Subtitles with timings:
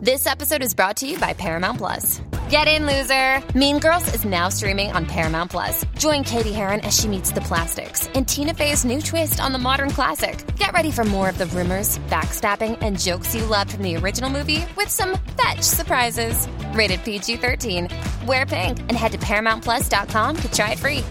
[0.00, 2.20] This episode is brought to you by Paramount Plus.
[2.50, 3.42] Get in, loser!
[3.58, 5.86] Mean Girls is now streaming on Paramount Plus.
[5.96, 9.58] Join Cady Heron as she meets the plastics in Tina Fey's new twist on the
[9.58, 10.44] modern classic.
[10.58, 14.28] Get ready for more of the rumors, backstabbing, and jokes you loved from the original
[14.28, 16.46] movie with some fetch surprises.
[16.74, 17.88] Rated PG 13.
[18.26, 21.02] Wear pink and head to ParamountPlus.com to try it free.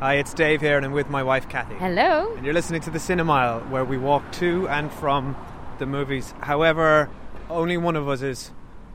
[0.00, 1.74] Hi, it's Dave here, and I'm with my wife Kathy.
[1.74, 2.34] Hello.
[2.34, 5.36] And you're listening to the Cinemile, where we walk to and from
[5.78, 6.34] the movies.
[6.40, 7.10] However,
[7.50, 8.50] only one of us is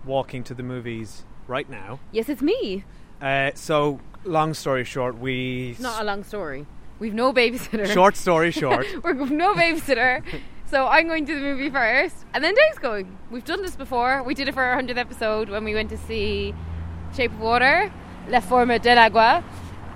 [0.06, 2.00] walking to the movies right now.
[2.12, 2.84] Yes, it's me.
[3.22, 5.72] Uh, so, long story short, we.
[5.72, 6.66] It's not a long story.
[7.00, 7.92] We've no babysitter.
[7.92, 8.86] Short story short.
[9.04, 10.24] We've no babysitter.
[10.68, 13.18] So I'm going to the movie first, and then Dave's going.
[13.30, 14.24] We've done this before.
[14.24, 16.54] We did it for our 100th episode when we went to see
[17.14, 17.92] Shape of Water,
[18.30, 19.44] La Forma del Agua,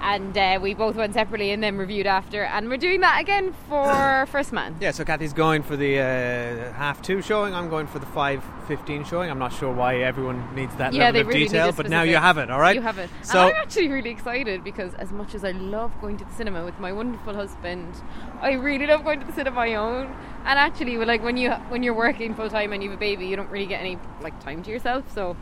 [0.01, 2.43] and uh, we both went separately and then reviewed after.
[2.43, 4.75] And we're doing that again for First Man.
[4.79, 7.53] Yeah, so Kathy's going for the uh, half two showing.
[7.53, 9.29] I'm going for the five fifteen showing.
[9.29, 12.17] I'm not sure why everyone needs that Yeah, level of really detail, but now you
[12.17, 12.49] have it.
[12.49, 13.09] All right, You have it.
[13.21, 16.33] So and I'm actually really excited because as much as I love going to the
[16.33, 17.93] cinema with my wonderful husband,
[18.41, 20.05] I really love going to the cinema on my own.
[20.45, 23.25] And actually, like when you when you're working full time and you have a baby,
[23.25, 25.11] you don't really get any like time to yourself.
[25.13, 25.35] So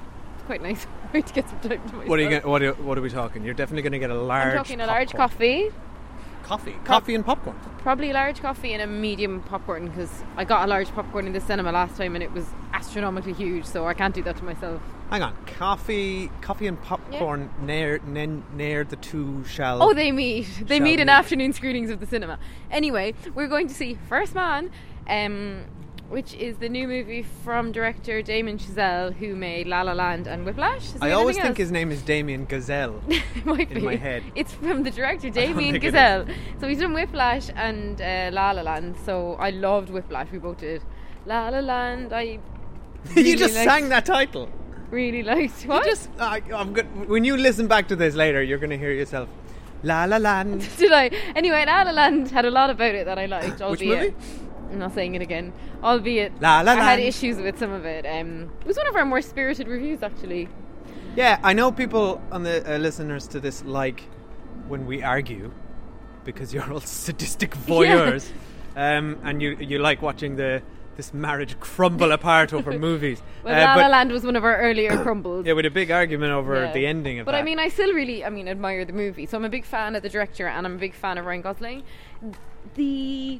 [0.46, 2.08] quite nice to get some time to myself.
[2.08, 2.30] what are you?
[2.30, 3.44] Get, what, are, what are we talking?
[3.44, 4.52] You're definitely going to get a large.
[4.52, 5.30] I'm talking a large popcorn.
[5.30, 5.72] coffee,
[6.44, 7.56] Coffee, coffee, and popcorn.
[7.80, 11.32] probably a large coffee and a medium popcorn because I got a large popcorn in
[11.32, 13.64] the cinema last time and it was astronomically huge.
[13.66, 14.82] So I can't do that to myself.
[15.10, 19.82] Hang on, coffee, coffee and popcorn near, near, near the two shall.
[19.82, 20.48] Oh, they meet.
[20.66, 22.40] They meet in afternoon screenings of the cinema.
[22.72, 24.70] Anyway, we're going to see First Man,
[25.08, 25.64] um,
[26.14, 30.46] which is the new movie from director Damien Chazelle, who made La La Land and
[30.46, 30.90] Whiplash.
[31.02, 33.02] I always think his name is Damien Gazelle.
[33.46, 33.82] Might in be.
[33.82, 34.24] my head.
[34.36, 36.28] It's from the director Damien Gazelle.
[36.60, 38.96] So he's done Whiplash and uh, La La Land.
[39.04, 40.28] So I loved Whiplash.
[40.32, 40.84] We both did.
[41.26, 42.14] La La Land.
[42.14, 42.38] I.
[43.16, 44.50] you just liked- sang that title.
[44.92, 45.64] Really liked.
[45.64, 45.84] What?
[45.84, 47.10] You just, I, I'm good.
[47.10, 49.30] When you listen back to this later, you're going to hear yourself.
[49.84, 50.66] La la land.
[50.78, 51.08] Did I?
[51.36, 53.60] Anyway, La La Land had a lot about it that I liked.
[53.70, 54.14] Which movie?
[54.74, 55.54] I'm not saying it again.
[55.84, 58.06] Albeit, La La I had issues with some of it.
[58.06, 60.50] Um, it was one of our more spirited reviews, actually.
[61.16, 64.02] Yeah, I know people on the uh, listeners to this like
[64.68, 65.52] when we argue
[66.26, 68.30] because you're all sadistic voyeurs,
[68.76, 70.62] um, and you you like watching the
[70.98, 73.22] this marriage crumble apart over movies.
[73.44, 75.46] Well, Uh, La La Land was one of our earlier crumbles.
[75.46, 76.72] Yeah, with a big argument over Yeah.
[76.74, 77.40] the ending of But that.
[77.42, 79.26] I mean, I still really, I mean, admire the movie.
[79.28, 81.42] So I'm a big fan of the director, and I'm a big fan of Ryan
[81.42, 81.84] Gosling.
[82.76, 83.40] The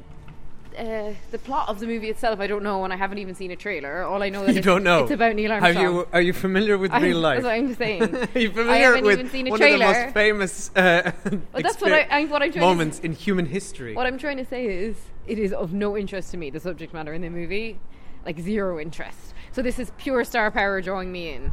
[0.78, 3.50] uh, the plot of the movie itself, I don't know, and I haven't even seen
[3.50, 4.02] a trailer.
[4.02, 5.02] All I know that you it's, don't know.
[5.04, 5.82] it's about Neil Armstrong.
[5.84, 6.08] you?
[6.12, 7.42] Are you familiar with real life?
[7.42, 8.02] That's what I'm saying.
[8.34, 10.04] Are you I familiar haven't with even seen a one of the trailer.
[10.04, 13.46] most famous uh, Well, that's what I- I- what I'm trying to moments in human
[13.46, 13.94] history?
[13.94, 14.96] What I'm trying to say is,
[15.26, 17.78] it is of no interest to me, the subject matter in the movie.
[18.26, 19.34] Like, zero interest.
[19.52, 21.52] So this is pure star power drawing me in.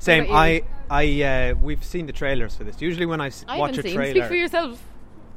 [0.00, 0.26] Same.
[0.30, 0.62] I.
[0.90, 2.80] I, uh, we've seen the trailers for this.
[2.82, 3.94] Usually, when I s- I watch a seen.
[3.94, 4.82] trailer, Speak for yourself.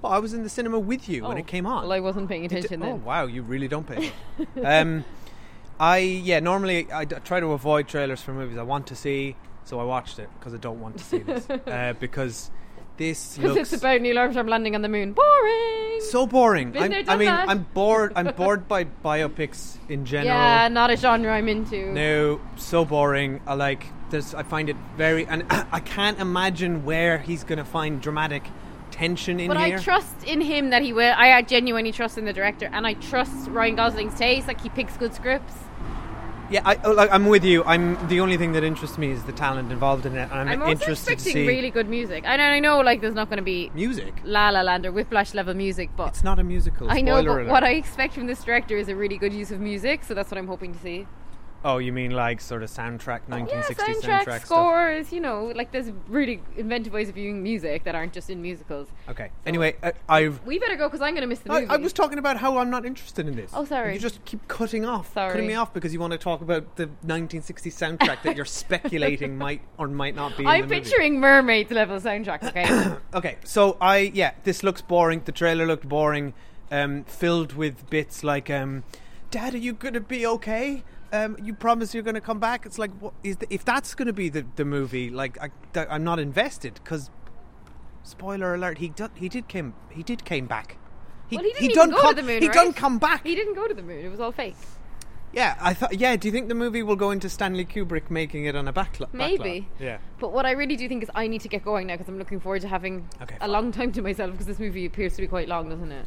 [0.03, 1.83] Well, I was in the cinema with you when Oh, it came on.
[1.83, 4.11] Well, I wasn't paying It di- attention oh wow, you really don't pay.
[4.63, 5.05] um,
[5.79, 9.37] I yeah, normally I d- try to avoid trailers for movies I want to see,
[9.63, 12.51] so I watched it because I don't want to see this uh, because
[12.97, 15.13] this Because it's about Neil Armstrong landing on the moon.
[15.13, 16.01] Boring!
[16.01, 16.77] so boring.
[16.77, 17.47] I mean, that.
[17.47, 18.11] I'm bored.
[18.17, 20.35] I'm bored by biopics in general.
[20.35, 21.93] yeah, not a genre I'm into.
[21.93, 23.39] No, so boring.
[23.47, 23.85] I like.
[24.09, 24.35] There's.
[24.35, 28.43] I find it very, and I can't imagine where he's going to find dramatic
[28.93, 29.77] tension in But here.
[29.77, 31.13] I trust in him that he will.
[31.17, 34.47] I genuinely trust in the director, and I trust Ryan Gosling's taste.
[34.47, 35.55] Like he picks good scripts.
[36.49, 37.63] Yeah, I, like, I'm with you.
[37.63, 40.29] I'm the only thing that interests me is the talent involved in it.
[40.31, 42.23] And I'm, I'm interested to see really good music.
[42.27, 44.13] And I know, like, there's not going to be music.
[44.23, 46.91] La La Land or Whiplash level music, but It's not a musical.
[46.91, 47.15] I know.
[47.15, 47.47] But alert.
[47.47, 50.03] what I expect from this director is a really good use of music.
[50.03, 51.07] So that's what I'm hoping to see.
[51.65, 54.45] Oh, you mean like sort of soundtrack, 1960s yeah, soundtrack, soundtrack, stuff?
[54.45, 55.11] scores.
[55.13, 58.89] You know, like there's really inventive ways of viewing music that aren't just in musicals.
[59.07, 59.29] Okay.
[59.45, 60.45] Anyway, uh, I've.
[60.45, 61.71] We better go because I'm going to miss the I, movie.
[61.71, 63.51] I was talking about how I'm not interested in this.
[63.53, 63.93] Oh, sorry.
[63.93, 66.89] You just keep cutting off, cutting me off because you want to talk about the
[67.05, 70.43] 1960s soundtrack that you're speculating might or might not be.
[70.43, 70.81] in I'm the movie.
[70.81, 72.43] picturing mermaids level soundtrack.
[72.53, 72.95] Okay.
[73.13, 75.21] Okay, so I yeah, this looks boring.
[75.25, 76.33] The trailer looked boring,
[76.71, 78.83] um, filled with bits like, um,
[79.31, 80.83] "Dad, are you gonna be okay?"
[81.13, 82.65] Um, you promise you're going to come back.
[82.65, 85.51] It's like, what, is the, if that's going to be the, the movie, like I,
[85.73, 87.09] th- I'm not invested because,
[88.01, 90.77] spoiler alert, he did he did came he did came back.
[91.29, 92.41] He, well, he didn't he even done go come, to the moon.
[92.41, 92.53] He right?
[92.53, 93.25] done come back.
[93.25, 94.03] He didn't go to the moon.
[94.03, 94.55] It was all fake.
[95.31, 95.99] Yeah, I thought.
[95.99, 98.73] Yeah, do you think the movie will go into Stanley Kubrick making it on a
[98.73, 99.13] backlot?
[99.13, 99.67] Maybe.
[99.79, 99.97] Yeah.
[100.19, 102.19] But what I really do think is I need to get going now because I'm
[102.19, 105.21] looking forward to having Okay, a long time to myself because this movie appears to
[105.21, 106.05] be quite long, doesn't it?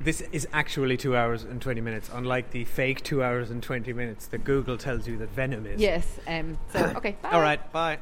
[0.00, 3.92] This is actually two hours and twenty minutes, unlike the fake two hours and twenty
[3.92, 5.80] minutes that Google tells you that Venom is.
[5.80, 6.18] Yes.
[6.26, 6.58] Um.
[6.72, 7.16] So okay.
[7.22, 7.30] Bye.
[7.30, 7.72] All right.
[7.72, 7.98] Bye.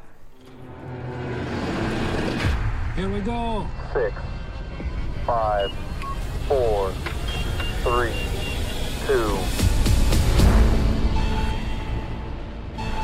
[2.97, 3.67] Here we go.
[3.93, 4.21] six,
[5.27, 5.71] five,
[6.49, 6.93] four,
[7.83, 8.13] three,
[9.07, 9.39] two.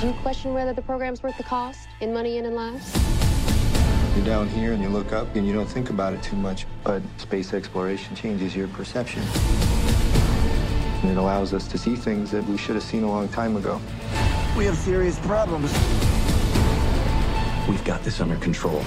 [0.01, 2.93] Do you question whether the program's worth the cost in money and in lives?
[4.17, 6.67] You're down here and you look up and you don't think about it too much,
[6.85, 9.23] but space exploration changes your perception.
[11.03, 13.57] And it allows us to see things that we should have seen a long time
[13.57, 13.81] ago.
[14.57, 15.73] We have serious problems.
[17.69, 18.83] We've got this under control.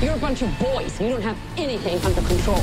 [0.00, 1.00] You're a bunch of boys.
[1.00, 2.62] You don't have anything under control.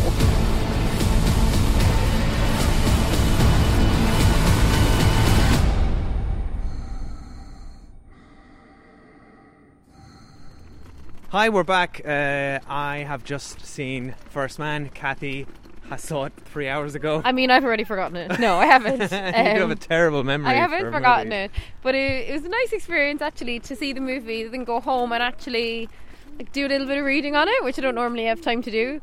[11.34, 12.00] Hi, we're back.
[12.06, 14.90] Uh, I have just seen First Man.
[14.90, 15.48] Kathy
[15.90, 17.24] has saw it three hours ago.
[17.26, 18.38] I mean, I've already forgotten it.
[18.40, 19.00] No, I haven't.
[19.12, 20.52] you have a Um, terrible memory.
[20.52, 21.50] I haven't a forgotten it,
[21.82, 25.12] but it, it was a nice experience actually to see the movie, then go home
[25.12, 25.90] and actually
[26.38, 28.62] like, do a little bit of reading on it, which I don't normally have time
[28.62, 29.02] to do.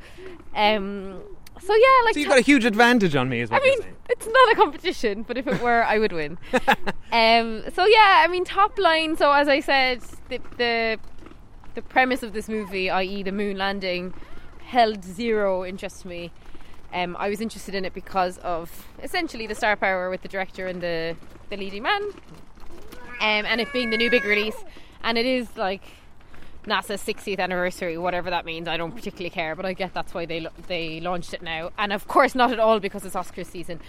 [0.55, 1.21] Um,
[1.61, 3.81] so yeah, like So you've got a huge advantage on me, is I what you're
[3.81, 6.38] mean, it's not a competition, but if it were, I would win.
[7.11, 9.17] um, so yeah, I mean, top line.
[9.17, 10.99] So as I said, the the,
[11.75, 14.14] the premise of this movie, i.e., the moon landing,
[14.58, 16.31] held zero interest to me.
[16.93, 20.67] Um, I was interested in it because of essentially the star power with the director
[20.67, 21.17] and the
[21.49, 22.17] the leading man, um,
[23.20, 24.56] and it being the new big release,
[25.02, 25.82] and it is like
[26.64, 28.69] NASA's 60th anniversary, whatever that means.
[28.69, 31.93] I don't particularly care, but I get that's why they they launched it now, and
[31.93, 33.81] of course not at all because it's Oscar season.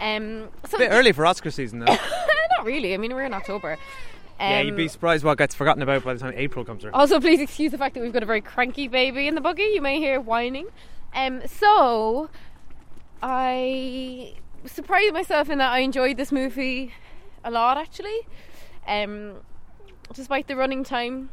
[0.00, 1.86] Um, so A bit early for Oscar season, though.
[2.56, 2.94] not really.
[2.94, 3.76] I mean, we're in October.
[4.40, 6.94] Um, yeah, you'd be surprised what gets forgotten about by the time April comes around.
[6.94, 9.70] also, please excuse the fact that we've got a very cranky baby in the buggy.
[9.74, 10.68] You may hear whining.
[11.12, 12.30] Um, so,
[13.20, 16.92] I surprised myself in that I enjoyed this movie
[17.44, 18.20] a lot, actually.
[18.86, 19.38] Um,
[20.12, 21.30] despite the running time,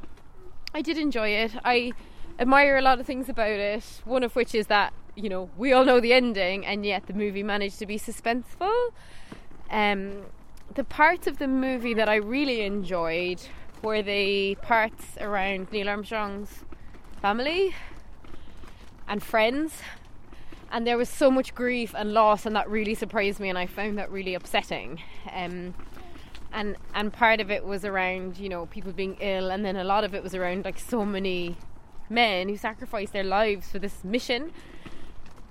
[0.73, 1.51] I did enjoy it.
[1.63, 1.91] I
[2.39, 3.83] admire a lot of things about it.
[4.03, 7.13] One of which is that you know we all know the ending, and yet the
[7.13, 8.89] movie managed to be suspenseful.
[9.69, 10.25] Um,
[10.75, 13.41] the parts of the movie that I really enjoyed
[13.81, 16.63] were the parts around Neil Armstrong's
[17.21, 17.73] family
[19.07, 19.81] and friends.
[20.71, 23.65] And there was so much grief and loss, and that really surprised me, and I
[23.65, 25.01] found that really upsetting.
[25.33, 25.73] Um,
[26.51, 29.83] and and part of it was around you know people being ill, and then a
[29.85, 31.55] lot of it was around like so many
[32.09, 34.51] men who sacrificed their lives for this mission.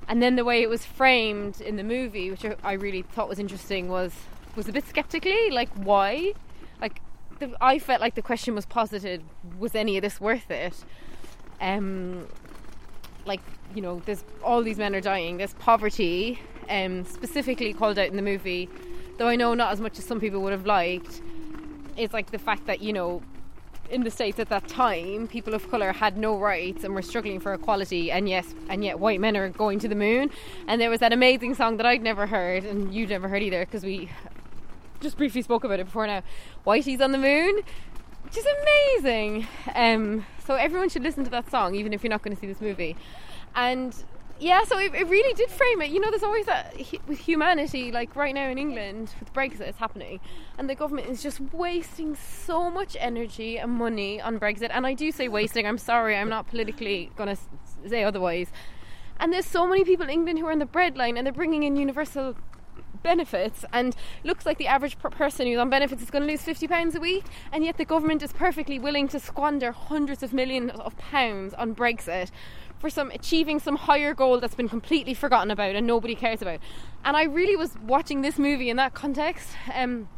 [0.06, 3.26] And then the way it was framed in the movie, which I- I really thought
[3.26, 4.12] was interesting, was
[4.56, 6.32] was a bit skeptically like why,
[6.80, 7.00] like
[7.38, 9.22] the, I felt like the question was posited:
[9.58, 10.84] was any of this worth it?
[11.60, 12.28] Um,
[13.26, 13.40] like
[13.74, 15.36] you know, there's all these men are dying.
[15.36, 18.68] There's poverty, um, specifically called out in the movie,
[19.18, 21.20] though I know not as much as some people would have liked.
[21.96, 23.22] It's like the fact that you know
[23.90, 27.38] in the states at that time, people of color had no rights and were struggling
[27.38, 30.30] for equality, and yes, and yet white men are going to the moon.
[30.66, 33.60] And there was that amazing song that I'd never heard, and you'd never heard either,
[33.60, 34.08] because we
[35.04, 36.22] just briefly spoke about it before now.
[36.66, 37.60] Whitey's on the moon,
[38.22, 39.46] which is amazing.
[39.74, 42.48] Um, so everyone should listen to that song, even if you're not going to see
[42.48, 42.96] this movie.
[43.54, 43.94] And
[44.40, 45.90] yeah, so it, it really did frame it.
[45.90, 46.74] You know, there's always that
[47.06, 50.18] with humanity, like right now in England with Brexit, it's happening,
[50.58, 54.70] and the government is just wasting so much energy and money on Brexit.
[54.72, 55.66] And I do say wasting.
[55.66, 58.50] I'm sorry, I'm not politically going to say otherwise.
[59.20, 61.62] And there's so many people in England who are on the breadline, and they're bringing
[61.62, 62.34] in universal
[63.04, 63.94] benefits and
[64.24, 67.00] looks like the average person who's on benefits is going to lose 50 pounds a
[67.00, 71.54] week and yet the government is perfectly willing to squander hundreds of millions of pounds
[71.54, 72.30] on Brexit
[72.80, 76.58] for some achieving some higher goal that's been completely forgotten about and nobody cares about
[77.04, 80.08] and I really was watching this movie in that context um,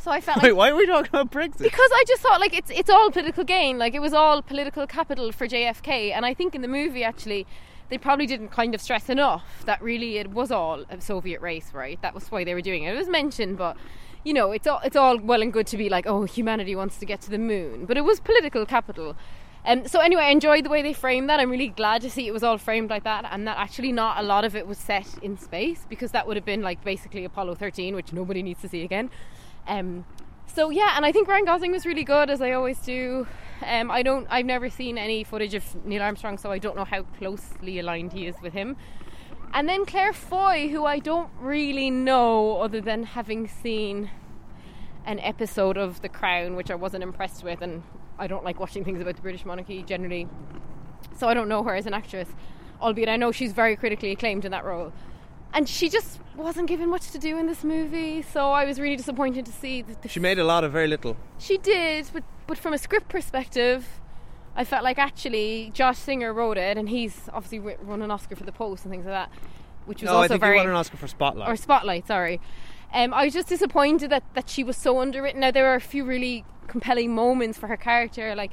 [0.00, 1.58] so I felt Wait, like why are we talking about Brexit?
[1.58, 3.78] because I just thought like it's it's all political gain.
[3.78, 7.48] Like it was all political capital for JFK, and I think in the movie actually
[7.88, 11.72] they probably didn't kind of stress enough that really it was all a Soviet race,
[11.72, 12.00] right?
[12.02, 12.94] That was why they were doing it.
[12.94, 13.76] It was mentioned, but
[14.24, 16.98] you know, it's all it's all well and good to be like, oh, humanity wants
[16.98, 19.16] to get to the moon, but it was political capital.
[19.64, 21.40] Um, so anyway, I enjoyed the way they framed that.
[21.40, 24.18] I'm really glad to see it was all framed like that, and that actually not
[24.18, 27.24] a lot of it was set in space because that would have been like basically
[27.24, 29.10] Apollo 13, which nobody needs to see again.
[29.66, 30.04] Um,
[30.46, 33.26] so yeah, and I think Ryan Gosling was really good as I always do.
[33.66, 36.84] Um, I don't, I've never seen any footage of Neil Armstrong, so I don't know
[36.84, 38.76] how closely aligned he is with him.
[39.52, 44.10] And then Claire Foy, who I don't really know other than having seen
[45.06, 47.82] an episode of The Crown, which I wasn't impressed with, and
[48.18, 50.28] I don't like watching things about the British monarchy generally.
[51.16, 52.28] So I don't know her as an actress,
[52.80, 54.92] albeit I know she's very critically acclaimed in that role.
[55.54, 58.96] And she just wasn't given much to do in this movie, so I was really
[58.96, 61.16] disappointed to see that the She made a lot of very little.
[61.38, 63.86] she did, but but from a script perspective,
[64.56, 68.44] I felt like actually Josh Singer wrote it, and he's obviously won an Oscar for
[68.44, 69.30] The Post and things like that,
[69.86, 71.48] which was No, also I think very he won an Oscar for Spotlight.
[71.48, 72.06] or Spotlight.
[72.06, 72.40] Sorry,
[72.94, 75.40] um, I was just disappointed that that she was so underwritten.
[75.40, 78.52] Now there were a few really compelling moments for her character, like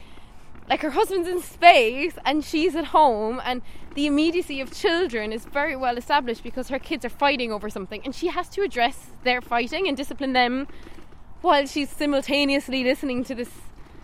[0.69, 3.61] like her husband's in space and she's at home and
[3.93, 8.01] the immediacy of children is very well established because her kids are fighting over something
[8.03, 10.67] and she has to address their fighting and discipline them
[11.41, 13.51] while she's simultaneously listening to this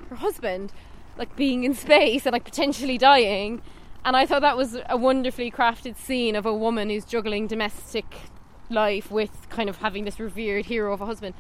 [0.10, 0.72] her husband
[1.18, 3.62] like being in space and like potentially dying
[4.04, 8.06] and I thought that was a wonderfully crafted scene of a woman who's juggling domestic
[8.70, 11.36] life with kind of having this revered hero of a husband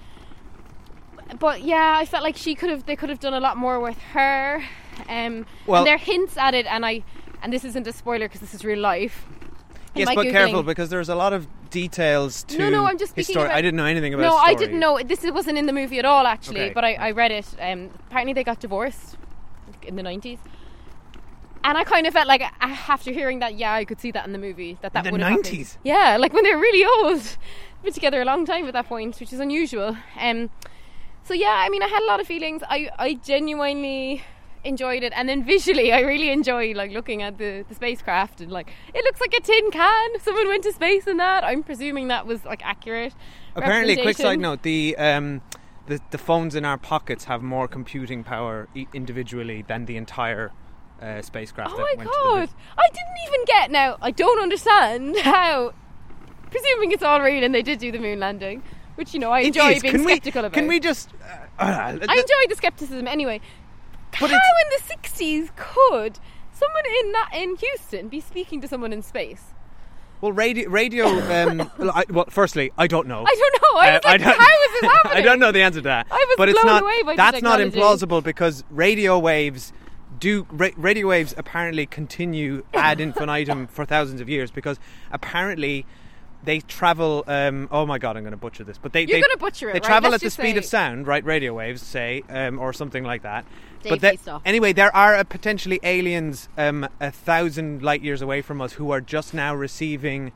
[1.39, 2.85] but yeah, I felt like she could have.
[2.85, 4.63] They could have done a lot more with her.
[5.09, 7.03] Um, Well- and there are hints at it, and I,
[7.41, 9.25] and this isn't a spoiler because this is real life.
[9.95, 12.97] In yes, but Googling- careful because there's a lot of details to No, no, I'm
[12.97, 13.45] just his speaking story.
[13.47, 14.99] about- I didn't know anything about No, I didn't know.
[15.03, 16.61] This wasn't in the movie at all, actually.
[16.61, 16.73] Okay.
[16.73, 17.45] But I, I read it.
[17.59, 19.17] Um, apparently, they got divorced
[19.83, 20.39] in the nineties.
[21.63, 24.31] And I kind of felt like after hearing that, yeah, I could see that in
[24.33, 24.77] the movie.
[24.81, 25.45] That that the would have happened.
[25.45, 25.77] 90s?
[25.83, 27.37] Yeah, like when they were really old,
[27.83, 29.95] been together a long time at that point, which is unusual.
[30.19, 30.49] Um,
[31.23, 32.63] so yeah, I mean, I had a lot of feelings.
[32.67, 34.23] I I genuinely
[34.63, 38.51] enjoyed it, and then visually, I really enjoy like looking at the the spacecraft and
[38.51, 40.19] like it looks like a tin can.
[40.19, 41.43] Someone went to space in that.
[41.43, 43.13] I'm presuming that was like accurate.
[43.55, 45.41] Apparently, quick side note: the um,
[45.87, 50.51] the the phones in our pockets have more computing power individually than the entire
[51.01, 51.71] uh, spacecraft.
[51.73, 52.49] Oh that my went to the god!
[52.77, 53.97] I didn't even get now.
[54.01, 55.73] I don't understand how.
[56.49, 58.61] Presuming it's all real and they did do the moon landing,
[58.95, 60.53] which you know I enjoy being can skeptical we, about.
[60.53, 61.09] Can we just?
[61.57, 63.39] Uh, uh, I enjoy the skepticism anyway.
[64.19, 66.19] But how in the sixties could
[66.51, 69.43] someone in that in Houston be speaking to someone in space?
[70.19, 70.69] Well, radio.
[70.69, 71.05] radio
[71.49, 73.23] um, well, I, well, firstly, I don't know.
[73.25, 73.79] I don't know.
[73.79, 75.17] I Uh, was like, don't- how is this happening?
[75.17, 76.07] I don't know the answer to that.
[76.11, 76.83] I was but it's blown not.
[76.83, 79.73] away by that's not implausible because radio waves
[80.19, 80.45] do.
[80.51, 84.77] Ra- radio waves apparently continue ad infinitum for thousands of years because
[85.11, 85.85] apparently.
[86.43, 87.23] They travel.
[87.27, 88.77] Um, oh my god, I'm going to butcher this.
[88.77, 89.83] But they You're they, gonna butcher it, They right?
[89.83, 91.23] travel Let's at the speed of sound, right?
[91.23, 93.45] Radio waves, say, um, or something like that.
[93.83, 98.41] Dave, but please anyway, there are uh, potentially aliens um, a thousand light years away
[98.41, 100.31] from us who are just now receiving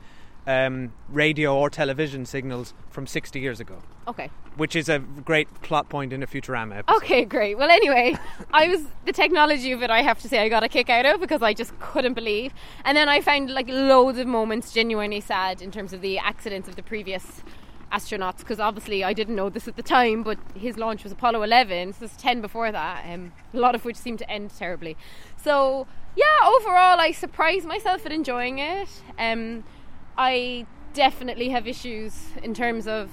[0.46, 4.30] um, radio or television signals from 60 years ago, Okay.
[4.56, 6.96] which is a great plot point in a Futurama episode.
[6.98, 7.58] Okay, great.
[7.58, 8.16] Well, anyway,
[8.52, 9.90] I was the technology of it.
[9.90, 12.52] I have to say, I got a kick out of because I just couldn't believe.
[12.84, 16.68] And then I found like loads of moments genuinely sad in terms of the accidents
[16.68, 17.42] of the previous
[17.92, 21.42] astronauts because obviously I didn't know this at the time, but his launch was Apollo
[21.44, 24.96] 11, so there's 10 before that, um, a lot of which seemed to end terribly.
[25.36, 25.86] So
[26.16, 28.88] yeah, overall, I surprised myself at enjoying it.
[29.18, 29.62] Um,
[30.18, 33.10] I definitely have issues in terms of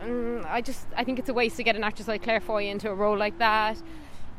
[0.00, 2.68] mm, I just I think it's a waste to get an actress like Claire Foy
[2.68, 3.80] into a role like that.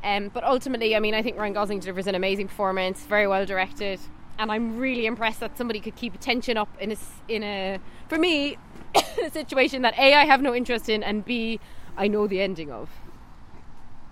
[0.04, 3.46] Um, but ultimately, I mean, I think Ryan Gosling delivers an amazing performance, very well
[3.46, 4.00] directed,
[4.38, 8.18] and I'm really impressed that somebody could keep attention up in a in a for
[8.18, 8.58] me
[9.24, 11.60] a situation that a I have no interest in and b
[11.98, 12.90] I know the ending of.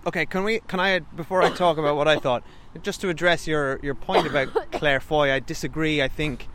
[0.06, 0.60] Okay, can we?
[0.60, 1.00] Can I?
[1.00, 2.44] Before I talk about what I thought,
[2.82, 6.02] just to address your your point about Claire Foy, I disagree.
[6.02, 6.48] I think.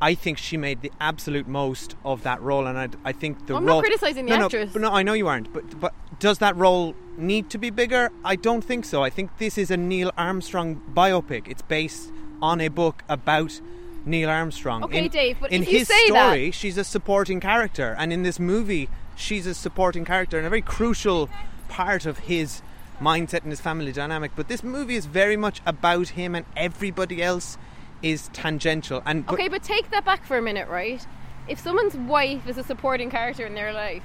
[0.00, 3.56] I think she made the absolute most of that role, and I, I think the
[3.56, 3.80] I'm not role.
[3.82, 4.68] criticising the no, actress.
[4.68, 5.52] No, but no, I know you aren't.
[5.52, 8.10] But but does that role need to be bigger?
[8.24, 9.02] I don't think so.
[9.02, 11.48] I think this is a Neil Armstrong biopic.
[11.48, 13.60] It's based on a book about
[14.04, 14.84] Neil Armstrong.
[14.84, 17.96] Okay, in, Dave, but in if you his say that- story, she's a supporting character,
[17.98, 21.28] and in this movie, she's a supporting character and a very crucial
[21.68, 22.62] part of his
[23.00, 24.30] mindset and his family dynamic.
[24.36, 27.58] But this movie is very much about him, and everybody else
[28.02, 29.02] is tangential.
[29.06, 31.04] And Okay, but take that back for a minute, right?
[31.48, 34.02] If someone's wife is a supporting character in their life,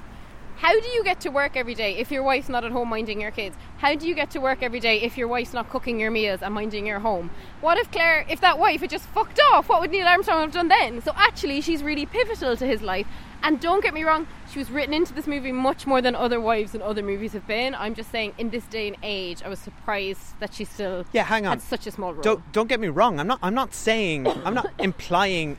[0.56, 3.20] How do you get to work every day if your wife's not at home minding
[3.20, 3.56] your kids?
[3.78, 6.42] How do you get to work every day if your wife's not cooking your meals
[6.42, 7.30] and minding your home?
[7.60, 10.52] What if Claire, if that wife had just fucked off, what would Neil Armstrong have
[10.52, 11.02] done then?
[11.02, 13.06] So actually, she's really pivotal to his life.
[13.42, 16.40] And don't get me wrong, she was written into this movie much more than other
[16.40, 17.74] wives and other movies have been.
[17.74, 21.24] I'm just saying, in this day and age, I was surprised that she still Yeah,
[21.24, 21.58] hang on.
[21.58, 22.22] had such a small role.
[22.22, 23.20] Don't don't get me wrong.
[23.20, 23.40] I'm not.
[23.42, 24.26] I'm not saying.
[24.28, 25.58] I'm not implying.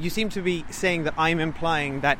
[0.00, 2.18] You seem to be saying that I'm implying that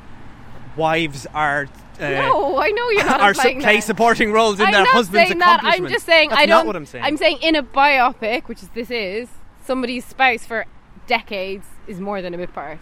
[0.76, 1.68] wives are.
[2.00, 4.92] Uh, no, I know you're not are su- play supporting roles in I'm their not
[4.94, 5.60] husband's that.
[5.62, 6.58] I'm just saying That's I don't.
[6.58, 7.04] not what I'm saying.
[7.04, 9.28] I'm saying in a biopic, which is this is
[9.64, 10.66] somebody's spouse for
[11.06, 12.80] decades is more than a bit part.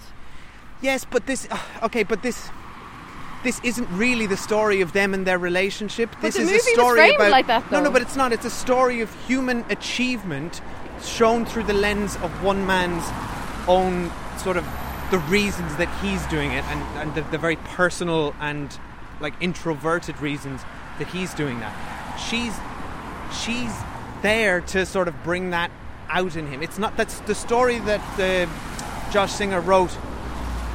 [0.81, 1.47] Yes, but this.
[1.83, 2.49] Okay, but this.
[3.45, 6.15] This isn't really the story of them and their relationship.
[6.21, 8.15] this the is movie a was story framed about like that, no, no, but it's
[8.15, 8.33] not.
[8.33, 10.61] It's a story of human achievement
[11.03, 13.05] shown through the lens of one man's
[13.67, 14.65] own sort of
[15.13, 18.79] the reasons that he's doing it, and, and the, the very personal and
[19.21, 20.63] like introverted reasons
[20.99, 22.19] that he's doing that.
[22.19, 22.55] She's
[23.31, 23.73] she's
[24.23, 25.71] there to sort of bring that
[26.09, 26.63] out in him.
[26.63, 28.49] It's not that's the story that the
[29.13, 29.97] Josh Singer wrote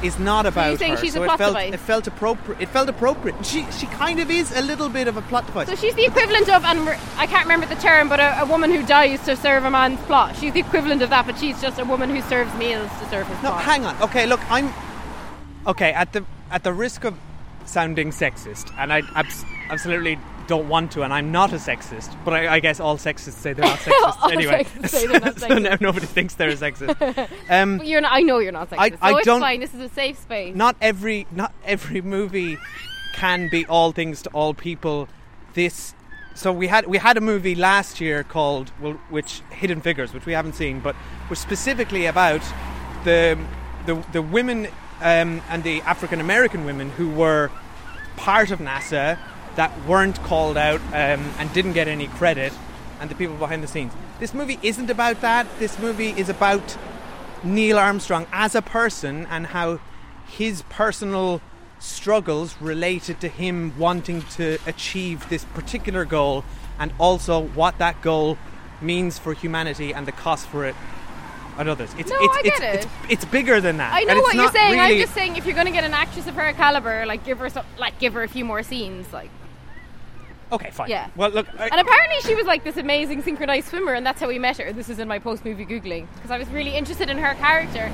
[0.02, 0.98] is not about saying her.
[0.98, 1.74] she's a so plot it felt device?
[1.74, 2.60] it felt appropriate.
[2.60, 3.44] It felt appropriate.
[3.44, 5.68] She she kind of is a little bit of a plot device.
[5.68, 8.70] So she's the equivalent of, and I can't remember the term, but a, a woman
[8.70, 10.36] who dies to serve a man's plot.
[10.36, 13.26] She's the equivalent of that, but she's just a woman who serves meals to serve
[13.26, 13.42] his plot.
[13.42, 13.62] No, plot.
[13.64, 14.02] hang on.
[14.02, 14.72] Okay, look, I'm
[15.66, 17.14] okay at the at the risk of
[17.64, 22.16] sounding sexist, and I abs- absolutely don't want to, and I'm not a sexist.
[22.24, 24.64] But I, I guess all sexists say they're not sexist All anyway.
[24.64, 27.28] sexists not so now nobody thinks they're a sexist.
[27.50, 28.78] Um, But you're not, I know you're not sexist.
[28.80, 29.60] I- so I it's don't- fine.
[29.60, 30.56] This is a safe space.
[30.56, 32.58] not every not every movie
[33.14, 35.08] can be all things to all people.
[35.54, 35.94] This
[36.34, 40.26] so we had we had a movie last year called well, which Hidden Figures, which
[40.26, 40.94] we haven't seen, but
[41.30, 42.42] was specifically about
[43.04, 43.38] the
[43.86, 44.66] the the women
[45.00, 47.50] um, and the African American women who were
[48.16, 49.18] part of NASA
[49.56, 52.52] that weren't called out um, and didn't get any credit,
[53.00, 53.92] and the people behind the scenes.
[54.20, 55.46] This movie isn't about that.
[55.58, 56.76] This movie is about
[57.44, 59.80] Neil Armstrong as a person and how
[60.26, 61.40] his personal
[61.78, 66.44] struggles related to him wanting to achieve this particular goal
[66.78, 68.36] and also what that goal
[68.80, 70.74] means for humanity and the cost for it
[71.56, 71.94] on others.
[71.98, 72.90] It's, No, it's, I get it's, it.
[73.08, 73.92] it's bigger than that.
[73.92, 74.78] I know and it's what you're saying.
[74.78, 77.38] I'm just saying if you're going to get an actress of her caliber, like give
[77.38, 79.30] her some, like give her a few more scenes, like.
[80.50, 80.88] Okay, fine.
[80.90, 81.08] Yeah.
[81.16, 84.28] Well, look, I, And apparently she was like this amazing synchronized swimmer, and that's how
[84.28, 84.72] we met her.
[84.72, 87.90] This is in my post movie googling because I was really interested in her character.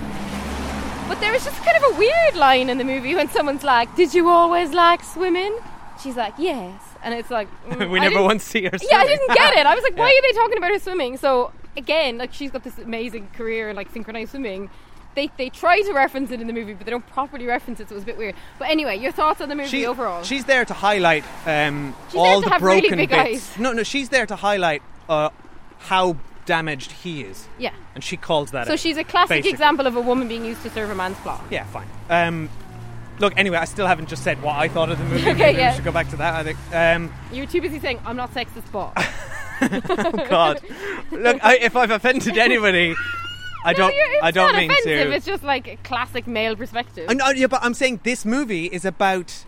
[1.09, 3.94] But there was just kind of a weird line in the movie when someone's like,
[3.96, 5.55] "Did you always like swimming?"
[6.02, 8.70] She's like, "Yes," and it's like mm, we I never once see her.
[8.90, 9.66] Yeah, I didn't get it.
[9.66, 10.18] I was like, why Yeah.
[10.18, 11.16] are they talking about her swimming?
[11.18, 14.70] So again, like she's got this amazing career in like synchronized swimming.
[15.14, 17.88] They they try to reference it in the movie, but they don't properly reference it,
[17.88, 18.35] so it was a bit weird.
[18.59, 20.22] But anyway, your thoughts on the movie She- overall?
[20.24, 23.50] She's there to highlight um, She's all the really broken big bits.
[23.53, 23.59] eyes.
[23.59, 25.31] No, no, she's there to highlight uh,
[25.79, 27.70] how damaged he is, yeah.
[27.94, 28.66] and she calls that.
[28.66, 29.50] So out, she's a classic basically.
[29.53, 31.40] example of a woman being used to serve a man's plot.
[31.50, 31.87] Yeah, fine.
[32.11, 32.50] Um,
[33.18, 35.22] look, anyway, I still haven't just said what I thought of the movie.
[35.31, 35.70] Okay, Maybe yeah.
[35.70, 36.35] we should go back to that.
[36.35, 36.59] I think.
[36.72, 38.92] Um, You're too busy saying I'm not sexist, but
[39.62, 40.61] oh God,
[41.12, 42.94] look, I, if I've offended anybody,
[43.64, 43.94] I No, don't.
[44.22, 45.09] I don't mean offensive.
[45.09, 45.12] to.
[45.14, 47.07] It's just like a classic male perspective.
[47.09, 49.44] I know, yeah, but I'm saying this movie is about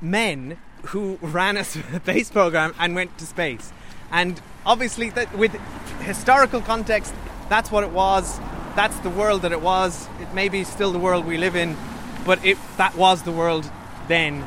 [0.00, 3.72] men who ran a space program and went to space,
[4.10, 5.52] and obviously that with
[6.00, 7.14] historical context,
[7.48, 8.40] that's what it was.
[8.76, 10.08] That's the world that it was.
[10.20, 11.76] It may be still the world we live in,
[12.24, 13.70] but it that was the world
[14.08, 14.42] then,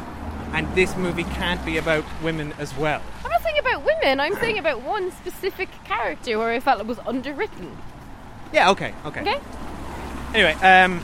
[0.54, 3.02] and this movie can't be about women as well.
[3.24, 4.20] I'm not saying about women.
[4.20, 7.78] I'm saying about one specific character where I felt it was underwritten.
[8.54, 8.70] Yeah.
[8.70, 8.94] Okay.
[9.06, 9.22] Okay.
[9.22, 9.40] Okay.
[10.34, 11.04] Anyway, um,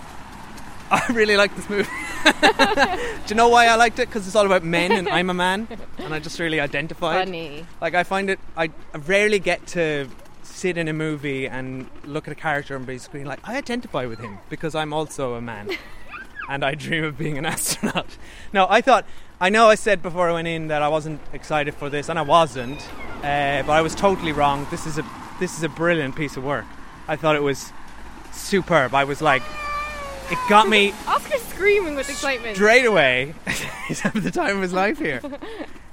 [0.90, 1.88] I really like this movie.
[2.40, 4.08] Do you know why I liked it?
[4.08, 7.26] Because it's all about men, and I'm a man, and I just really identified.
[7.26, 7.64] Funny.
[7.80, 8.70] Like I find it, I
[9.06, 10.08] rarely get to
[10.42, 14.18] sit in a movie and look at a character and basically like I identify with
[14.18, 15.70] him because I'm also a man,
[16.48, 18.18] and I dream of being an astronaut.
[18.52, 19.06] No, I thought.
[19.42, 22.18] I know I said before I went in that I wasn't excited for this, and
[22.18, 22.86] I wasn't,
[23.22, 24.66] uh, but I was totally wrong.
[24.70, 25.04] This is a
[25.38, 26.66] this is a brilliant piece of work.
[27.10, 27.72] I thought it was
[28.32, 28.94] superb.
[28.94, 29.42] I was like,
[30.30, 32.54] it got me Oscar's screaming with excitement.
[32.56, 33.34] straight away.
[33.88, 35.20] He's having the time of his life here.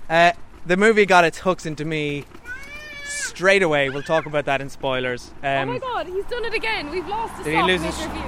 [0.09, 0.31] Uh,
[0.65, 2.23] the movie got its hooks into me
[3.03, 3.89] straight away.
[3.89, 5.31] We'll talk about that in spoilers.
[5.43, 6.89] oh Um, my god, he's done it again.
[6.89, 8.23] We've lost the Did he lose his- mid-review.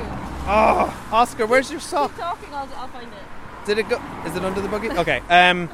[0.45, 2.11] oh, Oscar, where's your sock?
[2.11, 3.65] Keep talking, I'll, I'll find it.
[3.65, 3.95] Did it go?
[4.25, 4.89] Is it under the buggy?
[4.91, 5.21] Okay.
[5.29, 5.69] Um,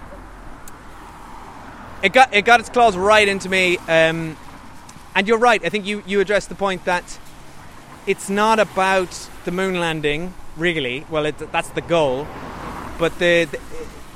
[2.04, 3.78] it got it got its claws right into me.
[3.88, 4.38] Um,
[5.16, 5.64] and you're right.
[5.66, 7.18] I think you you addressed the point that
[8.06, 11.06] it's not about the moon landing, really.
[11.10, 12.28] Well, it, that's the goal,
[13.00, 13.60] but the, the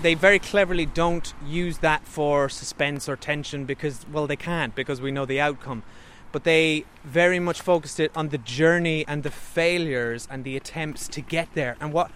[0.01, 5.01] they very cleverly don't use that for suspense or tension because well they can't because
[5.01, 5.83] we know the outcome
[6.31, 11.07] but they very much focused it on the journey and the failures and the attempts
[11.07, 12.11] to get there and what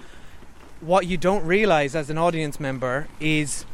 [0.80, 3.66] what you don't realize as an audience member is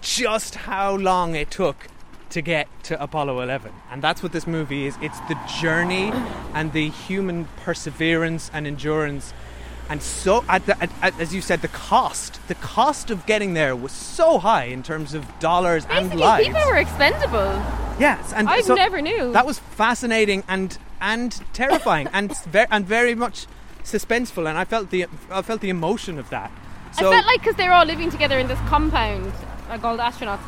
[0.00, 1.88] just how long it took
[2.30, 6.12] to get to Apollo 11 and that's what this movie is it's the journey
[6.54, 9.32] and the human perseverance and endurance
[9.88, 13.54] and so at the, at, at, as you said the cost the cost of getting
[13.54, 17.52] there was so high in terms of dollars and Basically, lives people were expendable.
[17.98, 19.32] yes and I so never knew.
[19.32, 23.46] that was fascinating and and terrifying and very, and very much
[23.82, 26.52] suspenseful and I felt the I felt the emotion of that
[26.92, 29.32] so I felt like because they're all living together in this compound,
[29.68, 30.40] like all the astronauts.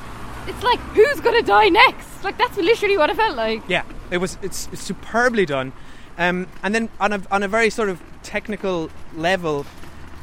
[0.46, 2.24] It's like who's gonna die next?
[2.24, 3.62] Like that's literally what it felt like.
[3.68, 4.38] Yeah, it was.
[4.42, 5.72] It's, it's superbly done.
[6.18, 9.66] Um, and then on a on a very sort of technical level,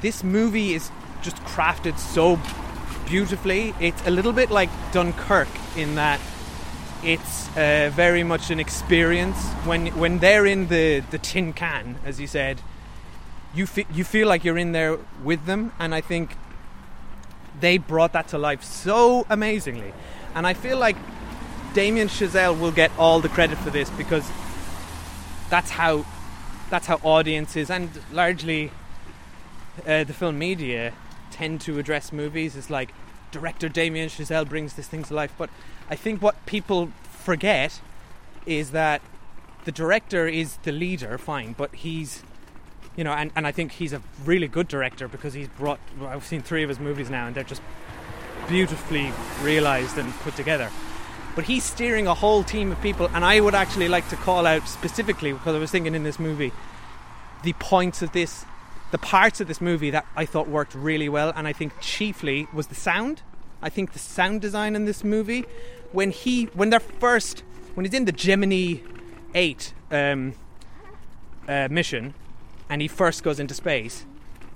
[0.02, 2.40] this movie is just crafted so
[3.08, 3.74] beautifully.
[3.80, 6.20] It's a little bit like Dunkirk in that
[7.04, 12.20] it's uh, very much an experience when when they're in the the tin can, as
[12.20, 12.62] you said.
[13.54, 16.36] You fe- you feel like you're in there with them, and I think
[17.60, 19.94] they brought that to life so amazingly.
[20.36, 20.96] And I feel like
[21.74, 24.30] Damien Chazelle will get all the credit for this because
[25.50, 26.06] that's how
[26.70, 28.72] that's how audiences and largely
[29.88, 30.94] uh, the film media
[31.32, 32.56] tend to address movies.
[32.56, 32.94] It's like
[33.32, 35.50] director Damien Chazelle brings this thing to life, but
[35.90, 37.82] I think what people forget
[38.46, 39.02] is that
[39.66, 42.24] the director is the leader, fine, but he's
[43.00, 45.80] you know, and, and I think he's a really good director because he's brought.
[46.02, 47.62] I've seen three of his movies now, and they're just
[48.50, 50.70] beautifully realized and put together.
[51.34, 54.46] But he's steering a whole team of people, and I would actually like to call
[54.46, 56.52] out specifically because I was thinking in this movie
[57.44, 58.44] the points of this,
[58.92, 62.50] the parts of this movie that I thought worked really well, and I think chiefly
[62.54, 63.22] was the sound.
[63.62, 65.46] I think the sound design in this movie,
[65.94, 67.44] when he, when they're first,
[67.76, 68.82] when he's in the Gemini
[69.34, 70.34] Eight um,
[71.48, 72.14] uh, mission,
[72.70, 74.06] and he first goes into space,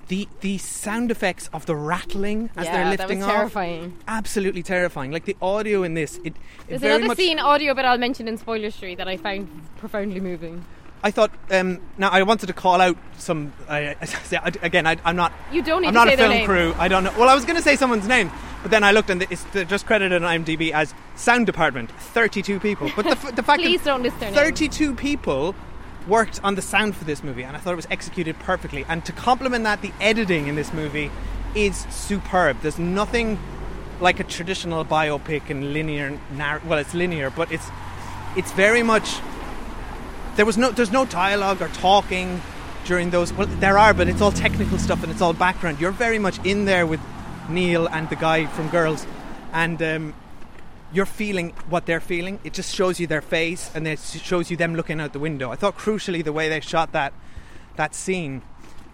[0.08, 3.98] the the sound effects of the rattling as Yeah, they're that lifting was off, terrifying.
[4.08, 5.12] absolutely terrifying.
[5.12, 6.36] Like the audio in this, it, it
[6.80, 10.66] There's another scene audio but I'll mention in Spoiler Street that I found profoundly moving.
[11.06, 11.32] I thought.
[11.52, 13.52] Um, now I wanted to call out some.
[13.68, 15.34] I I- again, I, I'm not.
[15.52, 16.74] You don't need I'm not a film crew.
[16.78, 17.12] I don't know.
[17.18, 19.86] Well, I was going to say someone's name, but then I looked and it's just
[19.86, 22.90] credited on IMDb as sound department, 32 people.
[22.96, 24.42] But the, the fact Please that don't list their names.
[24.42, 25.56] 32 people
[26.08, 28.86] worked on the sound for this movie, and I thought it was executed perfectly.
[28.88, 31.12] And to complement that, the editing in this movie
[31.56, 32.62] is superb.
[32.62, 33.40] There's nothing
[34.00, 36.20] like a traditional biopic and linear.
[36.32, 37.70] Narr- well, it's linear, but it's
[38.36, 39.20] it's very much
[40.36, 42.42] there was no there's no dialogue or talking
[42.86, 45.92] during those well there are but it's all technical stuff and it's all background you're
[45.92, 47.00] very much in there with
[47.50, 49.06] neil and the guy from girls
[49.54, 50.14] and um,
[50.94, 52.40] you're feeling what they're feeling.
[52.44, 55.52] It just shows you their face and it shows you them looking out the window.
[55.52, 57.14] I thought crucially the way they shot that
[57.76, 58.44] that scene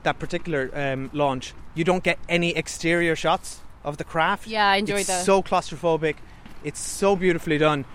[0.03, 4.47] that particular um, launch you don't get any exterior shots of the craft.
[4.47, 4.99] Yeah, I enjoyed that.
[4.99, 5.25] it's that.
[5.25, 6.15] so claustrophobic.
[6.63, 7.85] It's so beautifully done.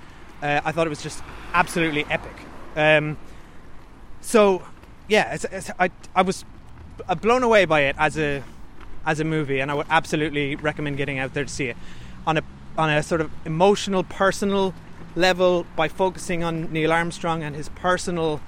[0.43, 2.35] Uh, i thought it was just absolutely epic.
[2.77, 3.17] Um,
[4.21, 4.63] so
[5.09, 6.45] yeah, it's, it's, I I was
[7.21, 8.43] blown away by it as a
[9.07, 11.77] as a movie, and I would absolutely recommend getting out there to see it.
[12.27, 12.43] On a
[12.77, 14.75] on a sort of emotional, personal
[15.17, 18.41] level by focusing on Neil Armstrong and his personal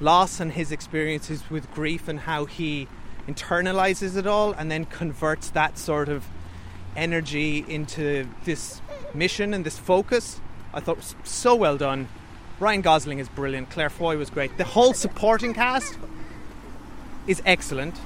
[0.00, 2.88] loss and his experiences with grief and how he
[3.28, 6.26] internalizes it all and then converts that sort of
[6.96, 8.80] energy into this
[9.12, 10.40] mission and this focus.
[10.72, 12.08] I thought was so well done.
[12.60, 13.70] Ryan Gosling is brilliant.
[13.70, 14.56] Claire Foy was great.
[14.58, 15.96] The whole supporting cast
[17.26, 17.98] is excellent.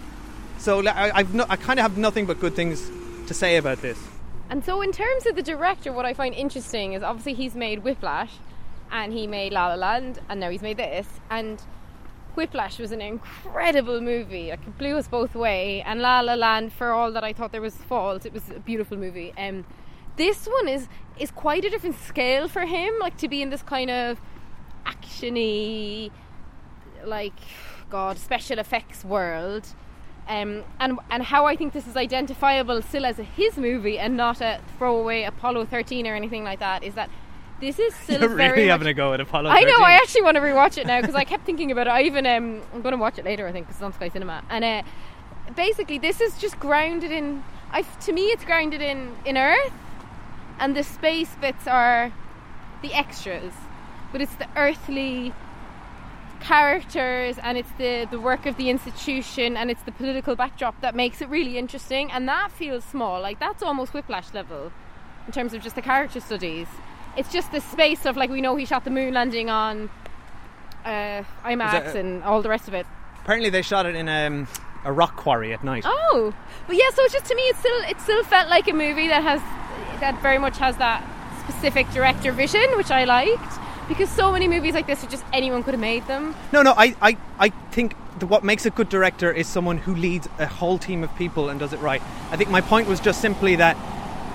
[0.58, 2.90] So I, I've no, I kind of have nothing but good things
[3.26, 3.98] to say about this.
[4.50, 7.84] And so, in terms of the director, what I find interesting is obviously he's made
[7.84, 8.32] Whiplash,
[8.90, 11.06] and he made La La Land, and now he's made this.
[11.30, 11.62] And
[12.34, 14.50] Whiplash was an incredible movie.
[14.50, 15.82] Like it blew us both away.
[15.82, 18.60] And La La Land, for all that I thought there was faults, it was a
[18.60, 19.34] beautiful movie.
[19.36, 19.64] Um,
[20.16, 22.94] this one is is quite a different scale for him.
[23.00, 24.20] Like to be in this kind of
[24.86, 26.10] actiony,
[27.04, 27.38] like
[27.90, 29.66] God special effects world.
[30.28, 34.14] Um, and and how I think this is identifiable still as a his movie and
[34.14, 37.08] not a throwaway Apollo 13 or anything like that is that
[37.60, 39.50] this is still You're very really having a go at Apollo.
[39.50, 39.78] I know.
[39.78, 41.90] I actually want to rewatch it now because I kept thinking about it.
[41.90, 43.46] I even um, I'm going to watch it later.
[43.46, 44.42] I think because it's on Sky Cinema.
[44.50, 44.82] And uh,
[45.56, 47.42] basically, this is just grounded in.
[47.70, 49.72] I to me, it's grounded in in Earth,
[50.58, 52.12] and the space bits are
[52.82, 53.52] the extras,
[54.12, 55.32] but it's the earthly
[56.40, 60.94] characters and it's the the work of the institution and it's the political backdrop that
[60.94, 64.72] makes it really interesting and that feels small like that's almost whiplash level
[65.26, 66.68] in terms of just the character studies
[67.16, 69.90] it's just the space of like we know he shot the moon landing on
[70.84, 72.86] uh, IMAX that, uh, and all the rest of it
[73.28, 74.48] Apparently, they shot it in um,
[74.86, 75.82] a rock quarry at night.
[75.86, 76.32] Oh,
[76.66, 76.88] but yeah.
[76.94, 79.40] So it's just to me, it still it still felt like a movie that has
[80.00, 81.04] that very much has that
[81.40, 83.52] specific director vision, which I liked
[83.88, 86.34] because so many movies like this are just anyone could have made them.
[86.52, 89.94] No, no, I, I, I think that what makes a good director is someone who
[89.94, 92.02] leads a whole team of people and does it right.
[92.30, 93.76] I think my point was just simply that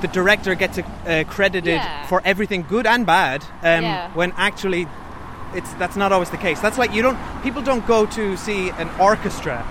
[0.01, 2.05] the director gets uh, credited Yeah.
[2.07, 4.09] for everything good and bad, um, Yeah.
[4.13, 4.87] when actually
[5.53, 6.59] it's that's not always the case.
[6.59, 9.63] That's like you don't people don't go to see an orchestra.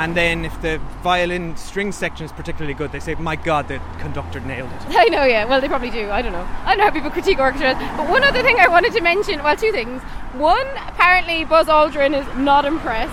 [0.00, 3.80] And then, if the violin string section is particularly good, they say, "My God, the
[3.98, 5.44] conductor nailed it." I know, yeah.
[5.44, 6.10] Well, they probably do.
[6.10, 6.48] I don't know.
[6.64, 7.76] I don't know how people critique orchestras.
[7.98, 10.00] But one other thing I wanted to mention, well, two things.
[10.32, 13.12] One, apparently Buzz Aldrin is not impressed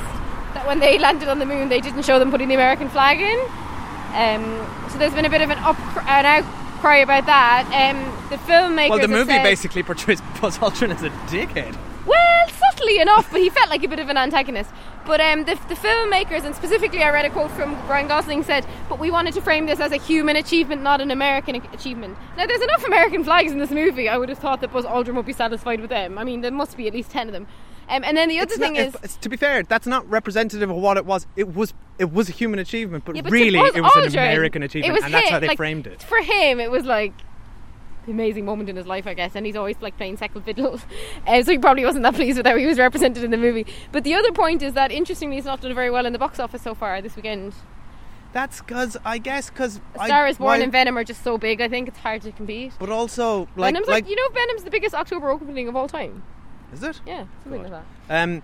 [0.53, 3.19] that when they landed on the moon, they didn't show them putting the American flag
[3.19, 3.39] in.
[4.15, 7.65] Um, so there's been a bit of an up an outcry about that.
[7.67, 8.89] Um, the filmmakers.
[8.91, 11.77] Well, the movie said- basically portrays Buzz Aldrin as a dickhead.
[12.05, 14.69] Well, subtly enough, but he felt like a bit of an antagonist.
[15.07, 18.65] But um, the, the filmmakers, and specifically, I read a quote from Ryan Gosling said,
[18.89, 22.45] "But we wanted to frame this as a human achievement, not an American achievement." Now,
[22.45, 24.09] there's enough American flags in this movie.
[24.09, 26.17] I would have thought that Buzz Aldrin would be satisfied with them.
[26.17, 27.47] I mean, there must be at least ten of them.
[27.89, 30.69] Um, and then the other It's thing not- is, to be fair, that's not representative
[30.69, 31.25] of what it was.
[31.37, 34.11] It was it was a human achievement, but, Yeah, but really it was an Aldrin,
[34.11, 36.03] American it achievement, and that's how they like, framed it.
[36.03, 37.13] For him, it was like
[38.07, 40.79] amazing moment in his life, I guess, and he's always like playing second fiddle.
[41.27, 43.65] Uh, so he probably wasn't that pleased with how he was represented in the movie.
[43.91, 46.39] But the other point is that interestingly, he's not done very well in the box
[46.39, 47.53] office so far this weekend.
[48.33, 51.59] That's because I guess because Star is Born and Venom are just so big.
[51.59, 52.73] I think it's hard to compete.
[52.79, 55.87] but also like Venom's like, like, you know, Venom's the biggest October opening of all
[55.87, 56.23] time.
[56.71, 57.01] is it?
[57.05, 57.71] Yeah, something God.
[57.71, 58.23] like that.
[58.23, 58.43] Um,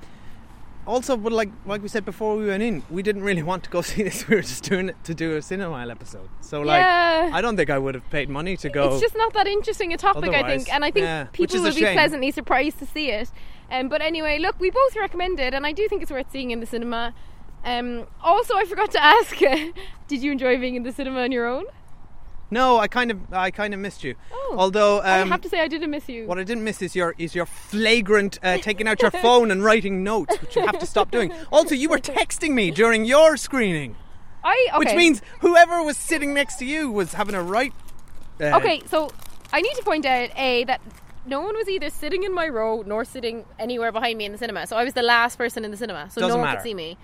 [0.86, 3.70] also, but like like we said before we went in, we didn't really want to
[3.70, 4.28] go see this.
[4.28, 6.30] We were just doing it to do a Cinemile episode.
[6.42, 7.30] So like, Yeah.
[7.34, 8.92] I don't think I would have paid money to go.
[8.94, 11.74] It's just not that interesting a topic, I think, and I think yeah, people will
[11.74, 11.94] be shame.
[11.94, 13.32] pleasantly surprised to see it.
[13.72, 16.52] Um, but anyway, look, we both recommend it, and I do think it's worth seeing
[16.52, 17.14] in the cinema.
[17.66, 19.38] Um, also, I forgot to ask,
[20.08, 21.66] did you enjoy being in the cinema on your own?
[22.54, 24.16] No, I kind of I kind of missed you.
[24.32, 24.56] Oh.
[24.58, 26.26] Although I um, have to say, I didn't miss you.
[26.28, 29.64] What I didn't miss is your is your flagrant uh, taking out your phone and
[29.64, 31.34] writing notes, which you have to stop doing.
[31.52, 33.96] Also, you were texting me during your screening,
[34.44, 34.80] I okay.
[34.80, 37.74] which means whoever was sitting next to you was having a right.
[38.40, 38.82] Uh, okay.
[38.88, 39.12] So
[39.52, 40.82] I need to point out a that
[41.26, 44.38] no one was either sitting in my row nor sitting anywhere behind me in the
[44.38, 44.68] cinema.
[44.68, 46.58] So I was the last person in the cinema, so no one matter.
[46.58, 46.98] could see me.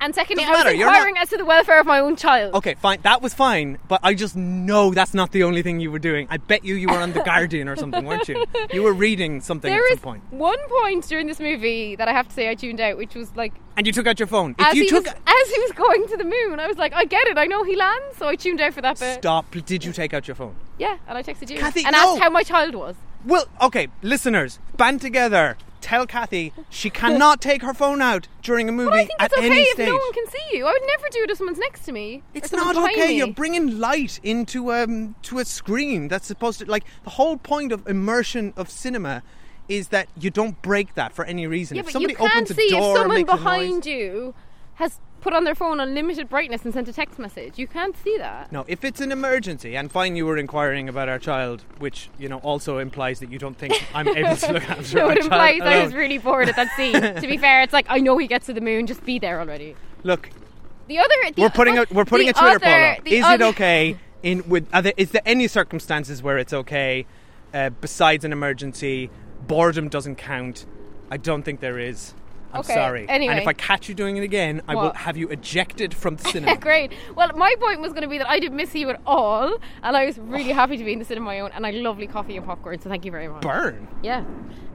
[0.00, 1.98] And secondly, Doesn't I was matter, you're not- inquiring as to the welfare of my
[2.00, 2.54] own child.
[2.54, 3.00] Okay, fine.
[3.02, 6.26] That was fine, but I just know that's not the only thing you were doing.
[6.30, 8.44] I bet you you were on the Guardian or something, weren't you?
[8.72, 12.08] You were reading something There at is some point, one point during this movie that
[12.08, 14.26] I have to say I tuned out, which was like and you took out your
[14.26, 14.54] phone.
[14.58, 16.60] If as you he took was as he was going to the moon.
[16.60, 17.36] I was like, I get it.
[17.38, 19.18] I know he lands, so I tuned out for that bit.
[19.18, 20.56] stop, did you take out your phone?
[20.78, 22.12] Yeah, and I texted you Kathy, and no.
[22.14, 22.96] asked how my child was.
[23.24, 25.56] Well, okay, listeners, band together.
[25.86, 29.26] Tell Kathy she cannot take her phone out during a movie But I think at
[29.30, 29.86] it's okay any if stage.
[29.86, 30.66] no one can see you.
[30.66, 32.24] I would never do it if someone's next to me.
[32.34, 33.06] It's not okay.
[33.06, 33.18] me.
[33.18, 37.70] You're bringing light into um to a screen that's supposed to like the whole point
[37.70, 39.22] of immersion of cinema
[39.68, 41.76] is that you don't break that for any reason.
[41.76, 44.34] yeah, if but somebody you can't opens a see door, if someone behind you
[44.74, 47.58] has put on their phone on limited brightness and sent a text message.
[47.58, 48.52] You can't see that.
[48.52, 52.28] No, if it's an emergency, and fine, you were inquiring about our child, which you
[52.28, 55.60] know also implies that you don't think I'm able to look after No, it implies
[55.62, 56.92] I was really bored at that scene.
[57.22, 58.86] to be fair, it's like I know he gets to the moon.
[58.86, 59.74] Just be there already.
[60.04, 60.30] Look,
[60.86, 63.12] The other, the we're putting a we're putting a Twitter other, poll.
[63.12, 67.04] Is other- it okay in with are there, is there any circumstances where it's okay
[67.52, 69.10] uh, besides an emergency?
[69.48, 70.66] Boredom doesn't count.
[71.10, 72.14] I don't think there is.
[72.56, 73.08] I'm Okay, sorry.
[73.08, 73.34] anyway.
[73.34, 76.24] And if I catch you doing it again, I will have you ejected from the
[76.30, 76.56] cinema.
[76.56, 76.92] Great.
[77.14, 79.96] Well, my point was going to be that I didn't miss you at all, and
[79.96, 80.54] I was really oh.
[80.54, 82.80] happy to be in the cinema on my own, and I lovely coffee and popcorn.
[82.80, 83.42] So thank you very much.
[83.42, 83.88] Burn.
[84.02, 84.24] Yeah.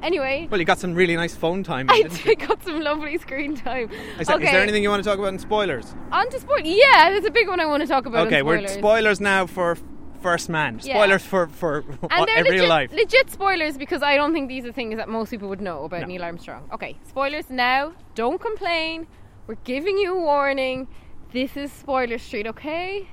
[0.02, 1.88] Anyway, Well, you got some really nice phone time.
[1.90, 2.36] I didn't you?
[2.48, 3.92] got some lovely screen time.
[4.20, 4.46] Is, there- okay.
[4.46, 5.94] is there anything you want to talk about in spoilers?
[6.12, 6.60] on to spoil?
[6.64, 8.28] Yeah, there's a big one I want to talk about.
[8.28, 8.74] okay, we're spoilers.
[8.74, 9.78] spoilers now for
[10.22, 10.80] First Man.
[10.84, 10.96] Yeah.
[10.96, 12.92] Spoilers for for And they're real legit, life.
[12.94, 16.02] legit spoilers because I don't think these are things that most people would know about
[16.02, 16.08] No.
[16.08, 16.70] Neil Armstrong.
[16.74, 17.94] Okay, spoilers now.
[18.16, 19.08] Don't complain.
[19.48, 20.88] We're giving you a warning.
[21.32, 23.08] This is spoiler street, okay?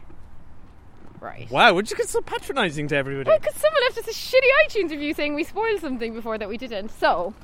[1.20, 1.50] Right.
[1.50, 3.30] Wow, would you get so patronising to everybody?
[3.36, 6.56] Because someone left us a shitty iTunes review saying we spoiled something before that we
[6.56, 6.90] didn't.
[6.90, 7.34] So,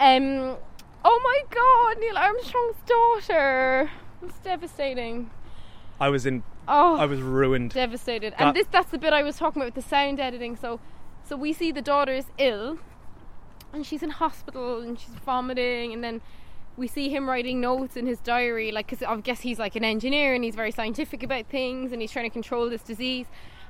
[0.00, 0.56] um,
[1.04, 3.90] oh my god, Neil Armstrong's daughter.
[4.22, 5.30] It's devastating.
[6.00, 6.42] I was in.
[6.70, 7.72] Oh, I was ruined.
[7.72, 8.30] devastated.
[8.38, 10.56] Got- and this that's the bit I was talking about with the sound editing.
[10.56, 10.80] So
[11.24, 12.78] so we see the daughter is ill
[13.72, 16.20] and she's in hospital and she's vomiting and then
[16.76, 19.84] we see him writing notes in his diary, like because I guess he's like an
[19.84, 23.26] engineer and he's very scientific about things, and he's trying to control this disease,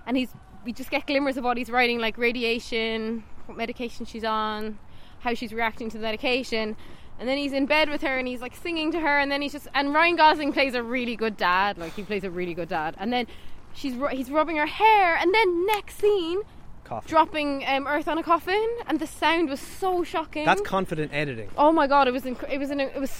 [0.06, 0.32] and he's
[0.64, 4.78] we just get glimmers of what he's writing, like radiation, what medication she's on,
[5.20, 6.76] how she's reacting to the medication.
[7.20, 9.42] And then he's in bed with her and he's like singing to her, and then
[9.42, 12.54] he's just and Ryan Gosling plays a really good dad, like he plays a really
[12.54, 12.96] good dad.
[12.98, 13.26] And then
[13.74, 16.40] she's he's rubbing her hair, and then next scene,
[16.84, 17.08] Coffee.
[17.08, 20.46] dropping um, earth on a coffin, and the sound was so shocking.
[20.46, 21.50] That's confident editing.
[21.58, 23.12] oh my god, it was inc- it was in a, it was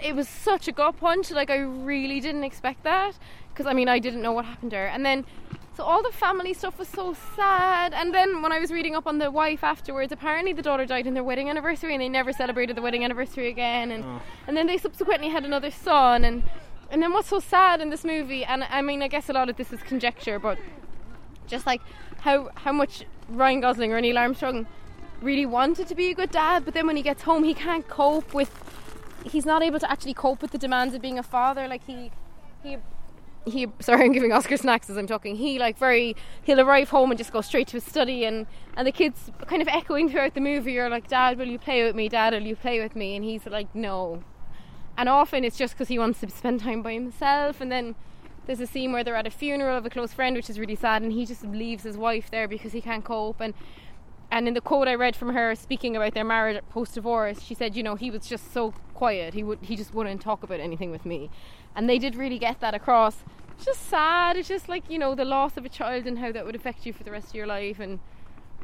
[0.00, 1.32] it was such a gut punch.
[1.32, 3.18] Like I really didn't expect that
[3.52, 5.24] because I mean I didn't know what happened to her, and then.
[5.76, 9.06] So all the family stuff was so sad, and then when I was reading up
[9.06, 12.32] on the wife afterwards, apparently the daughter died in their wedding anniversary, and they never
[12.32, 14.22] celebrated the wedding anniversary again, and oh.
[14.46, 16.44] and then they subsequently had another son, and
[16.90, 19.50] and then what's so sad in this movie, and I mean I guess a lot
[19.50, 20.56] of this is conjecture, but
[21.46, 21.82] just like
[22.20, 24.66] how how much Ryan Gosling or Neil Armstrong
[25.20, 27.86] really wanted to be a good dad, but then when he gets home, he can't
[27.86, 28.50] cope with.
[29.24, 31.68] He's not able to actually cope with the demands of being a father.
[31.68, 32.12] Like he,
[32.62, 32.78] he,
[33.46, 33.66] he.
[33.80, 35.36] Sorry, I'm giving Oscar snacks as I'm talking.
[35.36, 36.16] He like very.
[36.42, 39.62] He'll arrive home and just go straight to his study, and and the kids kind
[39.62, 42.08] of echoing throughout the movie are like, "Dad, will you play with me?
[42.08, 44.22] Dad, will you play with me?" And he's like, "No."
[44.98, 47.94] And often it's just because he wants to spend time by himself, and then
[48.46, 50.76] there's a scene where they're at a funeral of a close friend, which is really
[50.76, 53.40] sad, and he just leaves his wife there because he can't cope.
[53.40, 53.54] And
[54.30, 57.54] and in the quote I read from her speaking about their marriage post divorce, she
[57.54, 59.34] said, you know, he was just so quiet.
[59.34, 61.30] He would he just wouldn't talk about anything with me,
[61.74, 63.24] and they did really get that across.
[63.56, 64.36] It's just sad.
[64.36, 66.86] It's just like you know the loss of a child and how that would affect
[66.86, 67.98] you for the rest of your life, and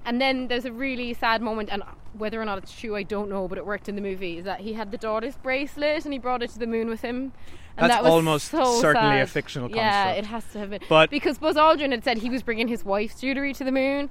[0.05, 3.31] and then there's a really sad moment, and whether or not it's true, I don't
[3.31, 4.39] know, but it worked in the movie.
[4.39, 7.01] Is that he had the daughter's bracelet and he brought it to the moon with
[7.03, 7.33] him.
[7.77, 9.31] And That's that was almost so certainly a sad.
[9.31, 10.83] fictional Yeah, it has to have been.
[10.91, 14.11] But- because Buzz Aldrin had said he was bringing his wife's jewelry to the moon,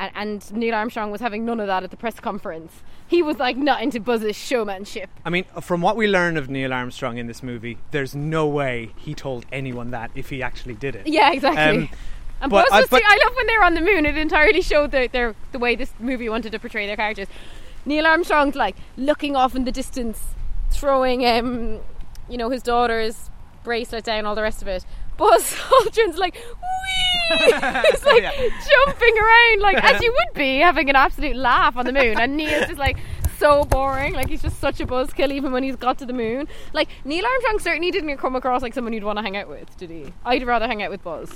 [0.00, 2.72] and, and Neil Armstrong was having none of that at the press conference.
[3.06, 5.10] He was like not into Buzz's showmanship.
[5.24, 8.92] I mean, from what we learn of Neil Armstrong in this movie, there's no way
[8.96, 11.06] he told anyone that if he actually did it.
[11.06, 11.84] Yeah, exactly.
[11.84, 11.88] Um,
[12.40, 12.88] and but Buzz I- was.
[12.88, 14.06] but- I love when they were on the moon.
[14.06, 17.28] It entirely showed the, their the way this movie wanted to portray their characters.
[17.84, 20.20] Neil Armstrong's like looking off in the distance,
[20.70, 21.80] throwing um,
[22.28, 23.28] you know, his daughter's
[23.64, 24.84] bracelet down, all the rest of it.
[25.20, 27.36] Buzz Aldrin's like, wee!
[27.38, 28.32] He's like Yeah.
[28.86, 32.18] jumping around, like as you would be, having an absolute laugh on the moon.
[32.18, 32.96] And Neil's just like
[33.38, 34.14] so boring.
[34.14, 36.48] Like he's just such a buzzkill, even when he's got to the moon.
[36.72, 39.76] Like Neil Armstrong certainly didn't come across like someone you'd want to hang out with,
[39.76, 40.12] did he?
[40.24, 41.30] I'd rather hang out with Buzz.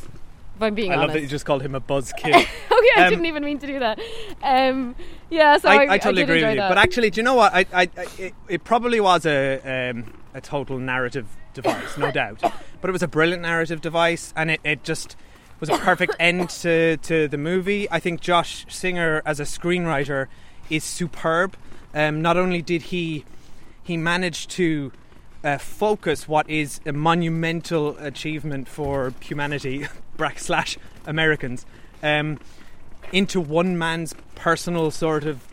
[0.57, 1.09] If I'm being I honest.
[1.09, 2.47] love that you just called him a buzzkill.
[2.70, 3.99] oh yeah, I Um, didn't even mean to do that.
[4.42, 4.94] Um,
[5.29, 6.57] yeah, so I, I, I totally agree with you.
[6.61, 6.68] that.
[6.68, 7.53] But actually, do you know what?
[7.53, 12.40] I, I, I it, it probably was a um, a total narrative device, no doubt.
[12.81, 15.17] But it was a brilliant narrative device, and it, it just
[15.61, 17.90] was a perfect end to, to the movie.
[17.90, 20.27] I think Josh Singer, as a screenwriter,
[20.69, 21.57] is superb.
[21.95, 23.25] Um, not only did he
[23.83, 24.93] he manage to
[25.45, 29.87] uh, focus what is a monumental achievement for humanity
[30.17, 31.67] brack slash Americans
[32.03, 32.38] um,
[33.12, 35.47] into one man's personal sort of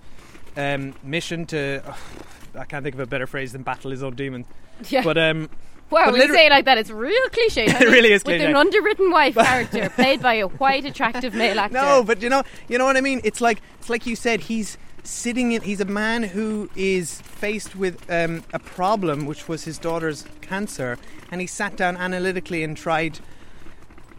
[0.56, 1.82] um, mission to
[2.56, 4.46] I can't think of a better phrase than battle his own demons.
[4.90, 5.04] yeah.
[5.04, 5.50] But um,
[5.92, 7.66] wow, but when you say it like that, it's real cliche.
[7.68, 8.46] It really is With cliche.
[8.46, 11.74] an underwritten wife character played by a white, attractive male actor.
[11.76, 13.22] No, but you know, you know what I mean.
[13.24, 14.42] It's like it's like you said.
[14.42, 15.62] He's sitting in.
[15.62, 20.98] He's a man who is faced with um, a problem, which was his daughter's cancer,
[21.32, 23.20] and he sat down analytically and tried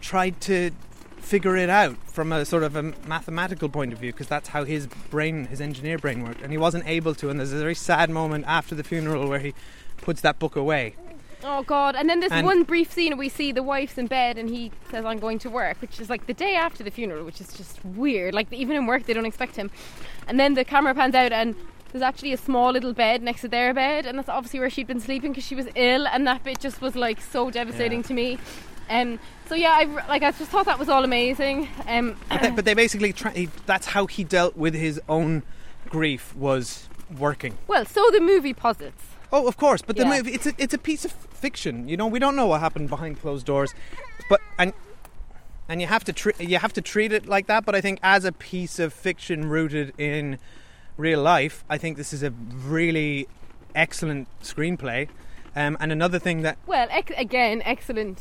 [0.00, 0.70] tried to
[1.18, 4.64] figure it out from a sort of a mathematical point of view because that's how
[4.64, 7.76] his brain his engineer brain worked and he wasn't able to and there's a very
[7.76, 9.54] sad moment after the funeral where he
[9.98, 10.96] puts that book away
[11.44, 11.96] Oh god!
[11.96, 14.70] And then there's And- one brief scene we see the wife's in bed and he
[14.90, 17.52] says, "I'm going to work," which is like the day after the funeral, which is
[17.52, 18.34] just weird.
[18.34, 19.70] Like even in work, they don't expect him.
[20.28, 21.54] And then the camera pans out and.
[21.90, 24.86] There's actually a small little bed next to their bed, and that's obviously where she'd
[24.86, 28.06] been sleeping because she was ill, and that bit just was like so devastating Yeah.
[28.06, 28.38] to me.
[28.88, 31.68] Um, so yeah, I like I just thought that was all amazing.
[31.86, 35.42] Um, But they, but they basically try, he, that's how he dealt with his own
[35.90, 37.58] grief was working.
[37.66, 39.04] well, so the movie posits.
[39.32, 40.10] Oh, of course, but the Yeah.
[40.16, 41.88] movie it's a, it's a piece of fiction.
[41.88, 43.72] You know, we don't know what happened behind closed doors,
[44.28, 44.72] but and
[45.68, 47.64] and you have to treat you have to treat it like that.
[47.64, 50.38] But I think as a piece of fiction rooted in
[50.96, 53.26] real life, I think this is a really
[53.74, 55.08] excellent screenplay.
[55.56, 58.20] Um, and another thing that Well, ex- again, excellent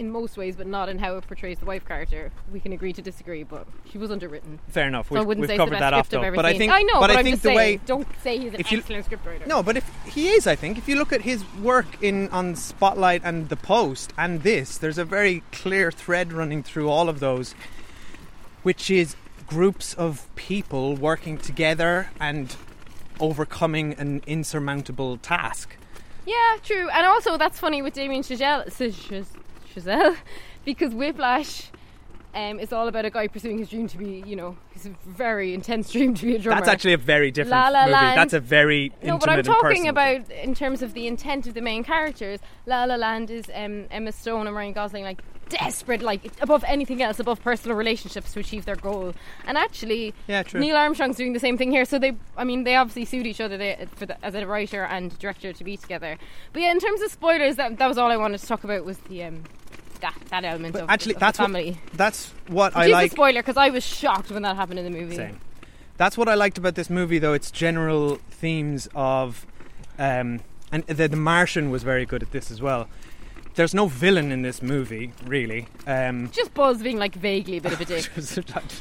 [0.00, 2.32] in most ways, but not in how it portrays the wife character.
[2.50, 4.58] We can agree to disagree, but she was underwritten.
[4.68, 6.34] fair enough, So we've, I wouldn't we've say covered it's the best that off though.
[6.34, 8.38] But I think I know, but, but, I I'm think the saying, way don't say
[8.38, 9.46] he's an you- excellent scriptwriter.
[9.46, 12.56] No, but if he is, I think if you look at his work in on
[12.56, 17.20] Spotlight and The Post and this, there's a very clear thread running through all of
[17.20, 17.54] those,
[18.62, 19.14] which is
[19.46, 22.56] groups of people working together and
[23.20, 25.76] overcoming an insurmountable task.
[26.26, 26.88] Yeah, true.
[26.90, 29.26] And also, that's funny with Damien Chazelle, Chaz-
[29.74, 30.16] Chazelle
[30.64, 31.70] because Whiplash
[32.34, 35.52] um, is all about a guy pursuing his dream to be, you know, his very
[35.54, 36.60] intense dream to be a drummer.
[36.60, 37.92] That's actually a very different La La movie.
[37.92, 38.18] Land.
[38.18, 41.60] That's a very no, but I'm talking about in terms of the intent of the
[41.60, 42.40] main characters.
[42.66, 47.02] La La Land is um, Emma Stone and Ryan Gosling, like desperate, like above anything
[47.02, 49.12] else, above personal relationships to achieve their goal.
[49.44, 50.60] And actually, Yeah, true.
[50.60, 51.84] Neil Armstrong's doing the same thing here.
[51.84, 54.84] So they, I mean, they obviously sued each other they, for the, as a writer
[54.84, 56.16] and director to be together.
[56.52, 58.84] But yeah, in terms of spoilers, that, that was all I wanted to talk about
[58.84, 59.42] was the um,
[60.00, 63.10] that that element But of, actually, of that's the what that's what Which I like.
[63.12, 65.16] a spoiler because I was shocked when that happened in the movie.
[65.16, 65.40] Same.
[65.96, 67.34] That's what I liked about this movie, though.
[67.34, 69.46] Its general themes of,
[69.98, 70.40] um,
[70.72, 72.88] and the, the Martian was very good at this as well.
[73.56, 75.66] There's no villain in this movie, really.
[75.86, 78.04] Um, Just Buzz being like vaguely a bit of a dick,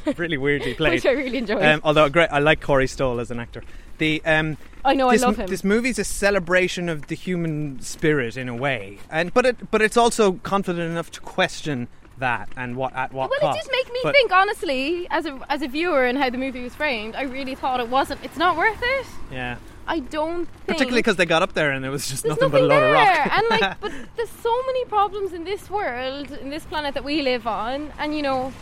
[0.05, 0.93] which really weirdly played.
[0.93, 1.63] which I really enjoyed.
[1.63, 3.63] Um, although great, I like Corey Stoll as an actor.
[3.97, 5.47] The um, I know, I love him.
[5.47, 9.81] This movie's a celebration of the human spirit in a way, and but it but
[9.81, 11.87] it's also confident enough to question
[12.19, 13.59] that and what at what well, cost.
[13.59, 16.37] it did make me But- think, honestly, as a as a viewer and how the
[16.37, 17.15] movie was framed.
[17.15, 18.19] I really thought it wasn't.
[18.23, 19.05] It's not worth it.
[19.31, 19.57] Yeah,
[19.87, 20.67] I don't think.
[20.67, 22.81] particularly because they got up there and there was just there's nothing, but a nothing
[22.83, 23.37] load of rock.
[23.37, 27.21] and like, but there's so many problems in this world, in this planet that we
[27.21, 28.53] live on, and you know,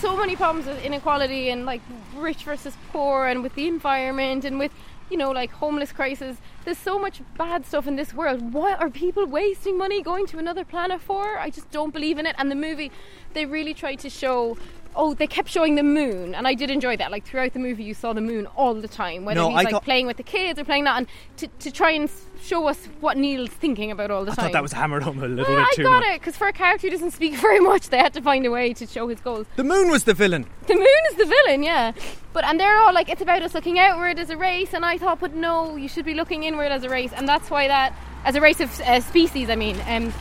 [0.00, 1.80] so many problems with inequality and like
[2.16, 4.72] rich versus poor, and with the environment, and with
[5.10, 6.36] you know, like homeless crisis.
[6.64, 8.52] There's so much bad stuff in this world.
[8.52, 11.38] What are people wasting money going to another planet for?
[11.38, 12.34] I just don't believe in it.
[12.38, 12.90] And the movie,
[13.32, 14.56] they really try to show.
[14.96, 17.10] Oh, they kept showing the moon, and I did enjoy that.
[17.12, 19.62] Like throughout the movie, you saw the moon all the time, whether No, he's I
[19.62, 22.10] like thought- playing with the kids or playing that, and to, to try and
[22.42, 24.44] show us what Neil's thinking about all the I time.
[24.44, 26.04] I thought that was hammered home a little Well, bit I got much.
[26.14, 28.50] it because for a character who doesn't speak very much, they had to find a
[28.50, 29.46] way to show his goals.
[29.56, 30.46] The moon was the villain.
[30.66, 31.92] The moon is the villain, yeah.
[32.32, 34.98] But and they're all like, it's about us looking outward as a race, and I
[34.98, 37.94] thought, but no, you should be looking inward as a race, and that's why that
[38.24, 40.12] as a race of uh, species, I mean, um,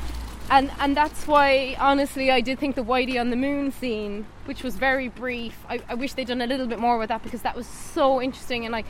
[0.50, 4.64] and and that's why honestly, I did think the Whitey on the moon scene, which
[4.64, 7.42] was very brief, I, I wish they'd done a little bit more with that because
[7.44, 8.86] that was so interesting and like.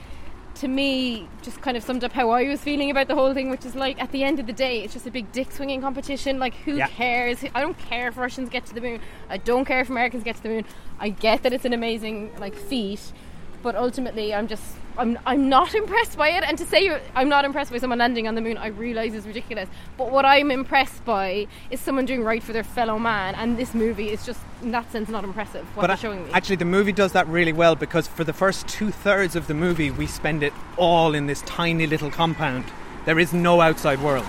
[0.61, 3.51] To me, just kind of summed up how I was feeling about the whole thing,
[3.51, 5.81] which is like at the end of the day, it's just a big dick swinging
[5.81, 6.39] competition.
[6.39, 6.87] Like, who Yeah.
[6.87, 7.43] cares?
[7.53, 8.99] I don't care if Russians get to the moon.
[9.29, 10.65] I don't care if Americans get to the moon.
[10.99, 13.13] I get that it's an amazing like feat,
[13.61, 16.43] but ultimately, I'm just I'm I'm not impressed by it.
[16.43, 19.25] And to say I'm not impressed by someone landing on the moon, I realise is
[19.25, 19.69] ridiculous.
[19.97, 23.35] But what I'm impressed by is someone doing right for their fellow man.
[23.35, 25.65] And this movie is just in that sense not impressive.
[25.75, 26.31] What but they're showing me.
[26.33, 29.53] actually, the movie does that really well because for the first two thirds of the
[29.53, 32.65] movie, we spend it all in this tiny little compound.
[33.05, 34.25] There is no outside world,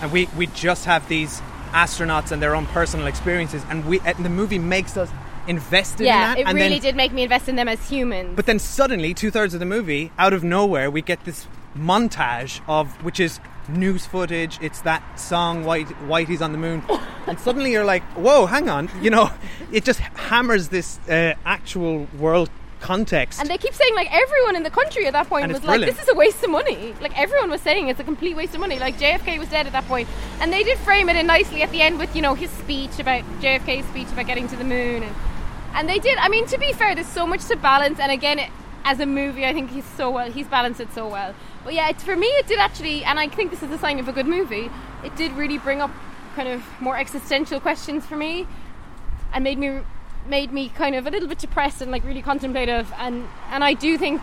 [0.00, 1.40] and we we just have these
[1.72, 5.10] astronauts and their own personal experiences, and we and the movie makes us
[5.46, 6.38] invested yeah, in that.
[6.38, 8.34] it and really then, did make me invest in them as humans.
[8.36, 12.60] But then suddenly, two thirds of the movie, out of nowhere, we get this montage
[12.68, 14.58] of which is news footage.
[14.60, 16.82] It's that song White Whitey's on the moon,
[17.26, 19.30] and suddenly you're like, "Whoa, hang on!" You know,
[19.72, 23.40] it just hammers this uh, actual world context.
[23.40, 25.80] And they keep saying like everyone in the country at that point And was like,
[25.80, 28.60] "This is a waste of money." Like everyone was saying it's a complete waste of
[28.60, 28.78] money.
[28.78, 30.08] Like JFK was dead at that point,
[30.40, 32.98] and they did frame it in nicely at the end with you know his speech
[32.98, 35.14] about JFK's speech about getting to the moon, and
[35.74, 36.18] and they did.
[36.18, 38.50] I mean, to be fair, there's so much to balance, and again, it,
[38.84, 40.30] as a movie, I think he's so well.
[40.30, 41.34] He's balanced it so well.
[41.64, 43.98] But yeah, it, for me, it did actually, and I think this is a sign
[43.98, 44.70] of a good movie.
[45.04, 45.90] It did really bring up
[46.36, 48.46] kind of more existential questions for me,
[49.32, 49.80] and made me
[50.26, 53.74] made me kind of a little bit depressed and like really contemplative and and I
[53.74, 54.22] do think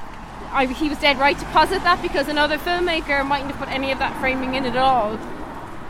[0.52, 3.92] I, he was dead right to posit that because another filmmaker mightn't have put any
[3.92, 5.12] of that framing in at all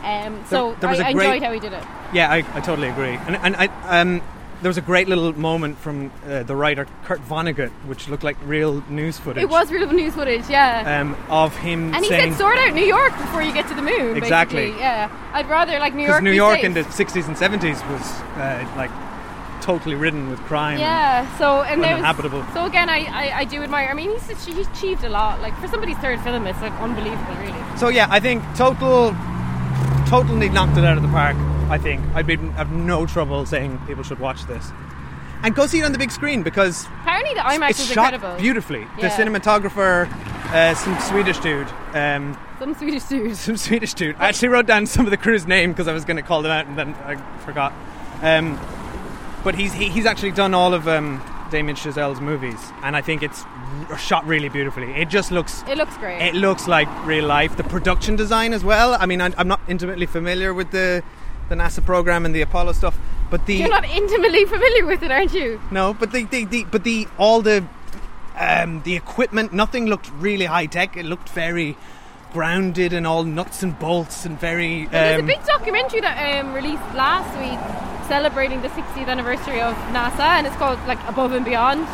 [0.04, 1.82] um, so There- there I, I great- enjoyed how he did it
[2.12, 3.14] yeah, I, I totally agree.
[3.26, 4.20] And and I um.
[4.62, 8.36] There was a great little moment from uh, the writer Kurt Vonnegut, which looked like
[8.46, 9.42] real news footage.
[9.42, 12.72] it was real news footage yeah um, of him and he saying said sort out
[12.72, 14.66] New York before you get to the moon Exactly.
[14.66, 14.80] basically.
[14.80, 16.64] yeah I'd rather like New because York New York safe.
[16.64, 18.02] in the 60s and 70s was
[18.38, 18.90] uh, like
[19.62, 20.78] totally ridden with crime.
[20.80, 22.44] Yeah, so and Uninhabitable.
[22.52, 23.88] so again, I, I I do admire.
[23.90, 25.40] I mean, he's he's achieved a lot.
[25.40, 27.62] Like for somebody's third film, it's like unbelievable, really.
[27.78, 29.14] So yeah, I think total,
[30.06, 31.36] totally knocked it out of the park.
[31.70, 34.70] I think I'd be have no trouble saying people should watch this,
[35.42, 38.12] and go see it on the big screen because Apparently, the IMAX it's is shot
[38.14, 38.40] incredible.
[38.40, 38.86] beautifully.
[38.96, 39.10] The Yeah.
[39.16, 40.08] cinematographer,
[40.52, 41.68] uh, some Swedish dude.
[41.94, 43.36] Um, Some Swedish dude.
[43.36, 44.16] some Swedish dude.
[44.18, 46.42] I actually wrote down some of the crew's name because I was going to call
[46.42, 47.72] them out and then I forgot.
[48.22, 48.58] Um,
[49.44, 53.22] but he's he, he's actually done all of um, Damien Chazelle's movies, and I think
[53.22, 53.44] it's
[53.90, 54.92] r- shot really beautifully.
[54.92, 56.20] It just looks It looks great.
[56.22, 57.56] it looks like real life.
[57.56, 58.94] The production design as well.
[59.00, 61.02] I mean, I, I'm not intimately familiar with the
[61.48, 62.98] the NASA program and the Apollo stuff,
[63.30, 65.60] but the You're not intimately familiar with it, aren't you?
[65.70, 67.64] no, but the, the, the but the all the
[68.34, 70.96] Um, the equipment, nothing looked really high tech.
[70.96, 71.76] It looked very
[72.32, 74.86] grounded and all nuts and bolts and very.
[74.86, 77.60] There's a um, big documentary that um, released last week
[78.08, 81.86] celebrating the 60th anniversary of NASA, and it's called like Above and Beyond.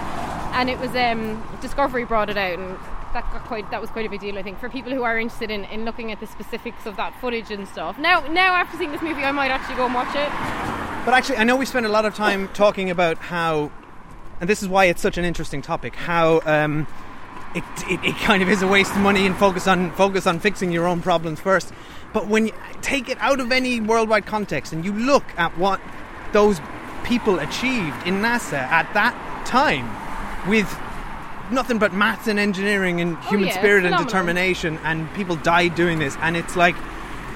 [0.54, 2.78] And it was um, Discovery brought it out, and
[3.12, 5.18] that got quite that was quite a big deal, I think, for people who are
[5.18, 7.98] interested in, in looking at the specifics of that footage and stuff.
[7.98, 10.28] Now, now after seeing this movie, I might actually go and watch it.
[11.04, 13.70] But actually, I know we spent a lot of time talking about how,
[14.40, 16.86] and this is why it's such an interesting topic, how um,
[17.54, 20.38] it, it, it kind of is a waste of money and focus on focus on
[20.40, 21.72] fixing your own problems first.
[22.12, 22.52] But when you
[22.82, 25.80] take it out of any worldwide context and you look at what
[26.32, 26.60] those
[27.04, 29.14] people achieved in NASA at that
[29.46, 29.88] time
[30.48, 30.68] with
[31.50, 35.98] nothing but maths and engineering and human yeah, spirit and determination and people died doing
[35.98, 36.76] this and it's like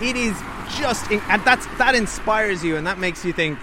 [0.00, 0.36] it is
[0.78, 3.58] just and that's that inspires you and that makes you think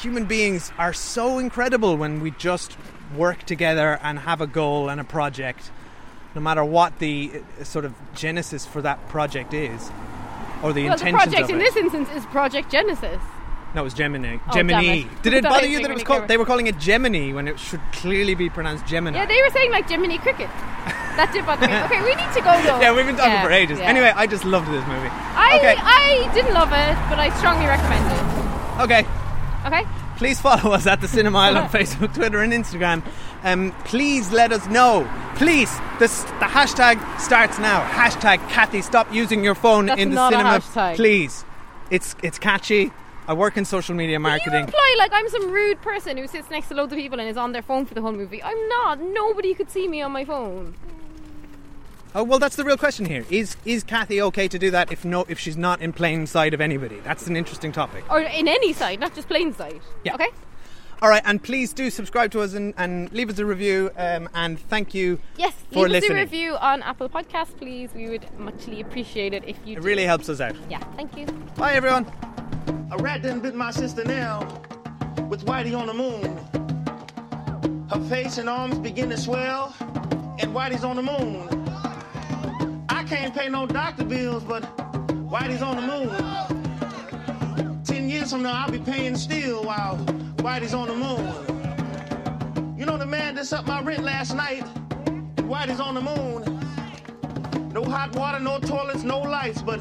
[0.00, 2.76] human beings are so incredible when we just
[3.16, 5.70] work together and have a goal and a project
[6.34, 7.30] no matter what the
[7.60, 9.90] uh, sort of genesis for that project is
[10.62, 13.20] or the Well, the project in this instance is Project Genesis.
[13.74, 14.38] No, it was Gemini.
[14.48, 15.02] Oh, Gemini.
[15.22, 16.28] Did it bother you that it was called?
[16.28, 19.18] They were calling it Gemini when it should clearly be pronounced Gemini.
[19.18, 20.48] Yeah, they were saying like Jiminy Cricket.
[21.16, 21.74] That did bother me.
[21.86, 22.80] Okay, we need to go though.
[22.80, 23.78] Yeah, we've been talking Yeah, for ages.
[23.78, 23.86] yeah.
[23.88, 25.08] Anyway, I just loved this movie.
[25.10, 28.82] I okay, I didn't love it, but I strongly recommend it.
[28.82, 29.06] okay.
[29.66, 29.84] Okay.
[30.16, 33.02] Please follow us at the Cinema Isle on Facebook, Twitter, and Instagram.
[33.44, 35.06] Um, please let us know.
[35.36, 37.86] Please, this, the hashtag starts now.
[37.86, 40.58] Hashtag Kathy, stop using your phone That's in the not a cinema.
[40.60, 40.96] hashtag.
[40.96, 41.44] Please,
[41.90, 42.92] it's it's catchy.
[43.28, 44.52] I work in social media marketing.
[44.60, 47.28] You imply like I'm some rude person who sits next to loads of people and
[47.28, 48.42] is on their phone for the whole movie.
[48.42, 49.00] I'm not.
[49.00, 50.74] Nobody could see me on my phone.
[52.14, 53.24] Oh well, that's the real question here.
[53.28, 56.54] Is is Kathy okay to do that if no if she's not in plain sight
[56.54, 57.00] of anybody?
[57.00, 58.04] That's an interesting topic.
[58.10, 59.82] Or in any side, not just plain sight.
[60.04, 60.14] Yeah.
[60.14, 60.28] Okay?
[61.02, 63.90] All right, and please do subscribe to us and, and leave us a review.
[63.98, 65.18] Um, and thank you.
[65.36, 66.12] Yes, for leave listening.
[66.12, 67.90] us a review on Apple Podcasts, please.
[67.94, 69.86] We would muchly appreciate it if you It do.
[69.86, 70.56] really helps us out.
[70.70, 71.26] Yeah, thank you.
[71.56, 72.06] Bye, everyone.
[72.68, 74.40] A rat didn't bit my sister now
[75.28, 76.36] with Whitey on the moon.
[77.90, 81.48] Her face and arms begin to swell, and Whitey's on the moon.
[82.88, 84.62] I can't pay no doctor bills, but
[85.28, 86.08] Whitey's on the moon.
[87.84, 89.96] Ten years from now, I'll be paying still while
[90.38, 92.76] Whitey's on the moon.
[92.78, 94.64] You know the man that up my rent last night,
[95.06, 96.44] and Whitey's on the moon.
[97.72, 99.80] No hot water, no toilets, no lights, but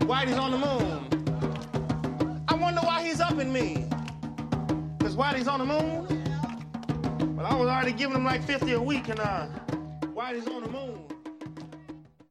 [0.00, 1.21] Whitey's on the moon.
[2.62, 3.88] I wonder why he's up in me.
[5.00, 6.06] Cause Whitey's on the moon.
[7.34, 9.48] But I was already giving him like 50 a week and uh
[10.14, 10.91] Whitey's on the moon.